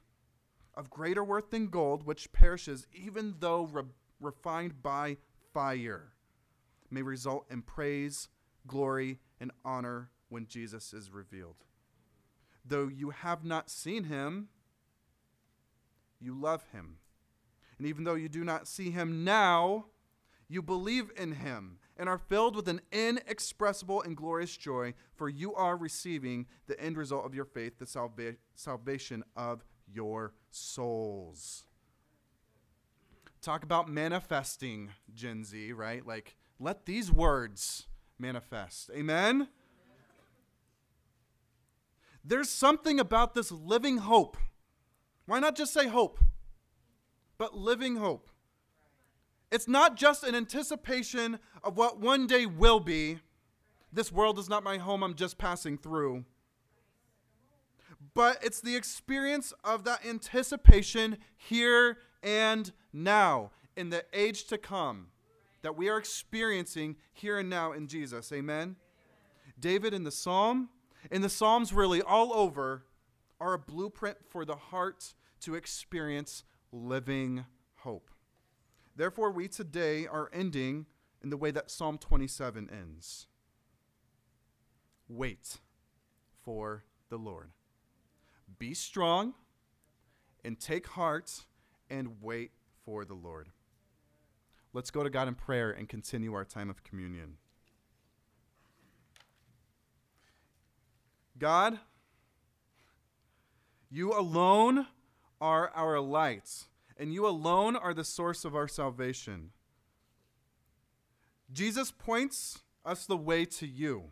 of 0.74 0.90
greater 0.90 1.22
worth 1.22 1.50
than 1.50 1.68
gold, 1.68 2.04
which 2.04 2.32
perishes 2.32 2.86
even 2.92 3.36
though 3.38 3.64
re- 3.64 3.84
refined 4.20 4.82
by 4.82 5.16
fire, 5.52 6.12
may 6.90 7.02
result 7.02 7.46
in 7.50 7.62
praise 7.62 8.28
glory, 8.66 9.18
and 9.40 9.50
honor 9.64 10.10
when 10.28 10.46
Jesus 10.46 10.92
is 10.92 11.10
revealed. 11.10 11.56
Though 12.64 12.88
you 12.88 13.10
have 13.10 13.44
not 13.44 13.70
seen 13.70 14.04
him, 14.04 14.48
you 16.20 16.34
love 16.34 16.64
him. 16.72 16.98
And 17.78 17.86
even 17.86 18.04
though 18.04 18.14
you 18.14 18.28
do 18.28 18.44
not 18.44 18.66
see 18.66 18.90
him 18.90 19.24
now, 19.24 19.86
you 20.48 20.62
believe 20.62 21.10
in 21.16 21.32
him 21.32 21.78
and 21.96 22.08
are 22.08 22.18
filled 22.18 22.56
with 22.56 22.68
an 22.68 22.80
inexpressible 22.92 24.02
and 24.02 24.16
glorious 24.16 24.56
joy, 24.56 24.94
for 25.14 25.28
you 25.28 25.54
are 25.54 25.76
receiving 25.76 26.46
the 26.66 26.78
end 26.80 26.96
result 26.96 27.24
of 27.24 27.34
your 27.34 27.44
faith, 27.44 27.78
the 27.78 27.86
salva- 27.86 28.36
salvation 28.54 29.22
of 29.36 29.64
your 29.86 30.34
souls. 30.50 31.64
Talk 33.40 33.62
about 33.62 33.88
manifesting, 33.88 34.90
Gen 35.14 35.44
Z, 35.44 35.72
right? 35.72 36.04
Like, 36.06 36.36
let 36.58 36.86
these 36.86 37.12
words 37.12 37.86
manifest. 38.18 38.90
Amen? 38.94 39.48
There's 42.24 42.48
something 42.48 42.98
about 42.98 43.34
this 43.34 43.52
living 43.52 43.98
hope. 43.98 44.38
Why 45.26 45.40
not 45.40 45.56
just 45.56 45.74
say 45.74 45.88
hope? 45.88 46.18
But 47.36 47.54
living 47.54 47.96
hope. 47.96 48.30
It's 49.54 49.68
not 49.68 49.94
just 49.94 50.24
an 50.24 50.34
anticipation 50.34 51.38
of 51.62 51.76
what 51.76 52.00
one 52.00 52.26
day 52.26 52.44
will 52.44 52.80
be. 52.80 53.20
This 53.92 54.10
world 54.10 54.36
is 54.40 54.48
not 54.48 54.64
my 54.64 54.78
home, 54.78 55.04
I'm 55.04 55.14
just 55.14 55.38
passing 55.38 55.78
through. 55.78 56.24
But 58.14 58.42
it's 58.42 58.60
the 58.60 58.74
experience 58.74 59.52
of 59.62 59.84
that 59.84 60.04
anticipation 60.04 61.18
here 61.36 61.98
and 62.20 62.72
now 62.92 63.52
in 63.76 63.90
the 63.90 64.04
age 64.12 64.46
to 64.46 64.58
come 64.58 65.10
that 65.62 65.76
we 65.76 65.88
are 65.88 65.98
experiencing 65.98 66.96
here 67.12 67.38
and 67.38 67.48
now 67.48 67.70
in 67.70 67.86
Jesus. 67.86 68.32
Amen? 68.32 68.74
David 69.60 69.94
in 69.94 70.02
the 70.02 70.10
Psalm, 70.10 70.68
in 71.12 71.22
the 71.22 71.28
Psalms, 71.28 71.72
really 71.72 72.02
all 72.02 72.34
over, 72.34 72.86
are 73.40 73.54
a 73.54 73.58
blueprint 73.60 74.16
for 74.28 74.44
the 74.44 74.56
heart 74.56 75.14
to 75.42 75.54
experience 75.54 76.42
living 76.72 77.44
hope. 77.76 78.10
Therefore, 78.96 79.30
we 79.30 79.48
today 79.48 80.06
are 80.06 80.30
ending 80.32 80.86
in 81.22 81.30
the 81.30 81.36
way 81.36 81.50
that 81.50 81.70
Psalm 81.70 81.98
27 81.98 82.70
ends 82.70 83.26
Wait 85.08 85.58
for 86.42 86.84
the 87.10 87.18
Lord. 87.18 87.50
Be 88.58 88.72
strong 88.72 89.34
and 90.44 90.58
take 90.58 90.86
heart 90.86 91.44
and 91.90 92.22
wait 92.22 92.52
for 92.84 93.04
the 93.04 93.14
Lord. 93.14 93.48
Let's 94.72 94.90
go 94.90 95.02
to 95.02 95.10
God 95.10 95.28
in 95.28 95.34
prayer 95.34 95.70
and 95.70 95.88
continue 95.88 96.34
our 96.34 96.44
time 96.44 96.70
of 96.70 96.82
communion. 96.82 97.36
God, 101.38 101.78
you 103.90 104.12
alone 104.12 104.86
are 105.40 105.70
our 105.74 106.00
light, 106.00 106.64
and 106.96 107.12
you 107.12 107.26
alone 107.26 107.76
are 107.76 107.94
the 107.94 108.04
source 108.04 108.44
of 108.44 108.54
our 108.54 108.68
salvation. 108.68 109.50
Jesus 111.52 111.90
points 111.90 112.62
us 112.84 113.06
the 113.06 113.16
way 113.16 113.44
to 113.44 113.66
you. 113.66 114.10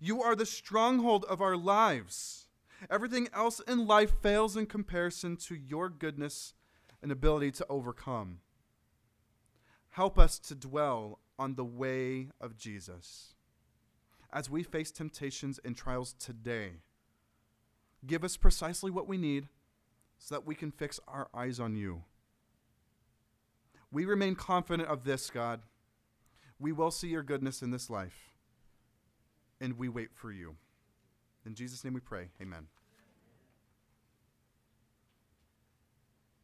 You 0.00 0.22
are 0.22 0.34
the 0.34 0.46
stronghold 0.46 1.24
of 1.28 1.40
our 1.40 1.56
lives. 1.56 2.48
Everything 2.90 3.28
else 3.32 3.60
in 3.60 3.86
life 3.86 4.12
fails 4.22 4.56
in 4.56 4.66
comparison 4.66 5.36
to 5.36 5.54
your 5.54 5.88
goodness 5.88 6.54
and 7.02 7.12
ability 7.12 7.50
to 7.52 7.66
overcome. 7.68 8.38
Help 9.90 10.18
us 10.18 10.38
to 10.38 10.54
dwell 10.54 11.18
on 11.38 11.54
the 11.54 11.64
way 11.64 12.28
of 12.40 12.56
Jesus. 12.56 13.34
As 14.32 14.48
we 14.48 14.62
face 14.62 14.90
temptations 14.90 15.60
and 15.64 15.76
trials 15.76 16.14
today, 16.14 16.80
give 18.06 18.24
us 18.24 18.36
precisely 18.36 18.90
what 18.90 19.06
we 19.06 19.18
need 19.18 19.48
so 20.22 20.36
that 20.36 20.46
we 20.46 20.54
can 20.54 20.70
fix 20.70 21.00
our 21.08 21.28
eyes 21.34 21.58
on 21.58 21.74
you. 21.74 22.04
We 23.90 24.04
remain 24.04 24.36
confident 24.36 24.88
of 24.88 25.02
this, 25.02 25.30
God. 25.30 25.62
We 26.60 26.70
will 26.70 26.92
see 26.92 27.08
your 27.08 27.24
goodness 27.24 27.60
in 27.60 27.72
this 27.72 27.90
life, 27.90 28.36
and 29.60 29.76
we 29.76 29.88
wait 29.88 30.10
for 30.14 30.30
you. 30.30 30.54
In 31.44 31.56
Jesus' 31.56 31.82
name 31.82 31.94
we 31.94 32.00
pray. 32.00 32.28
Amen. 32.40 32.68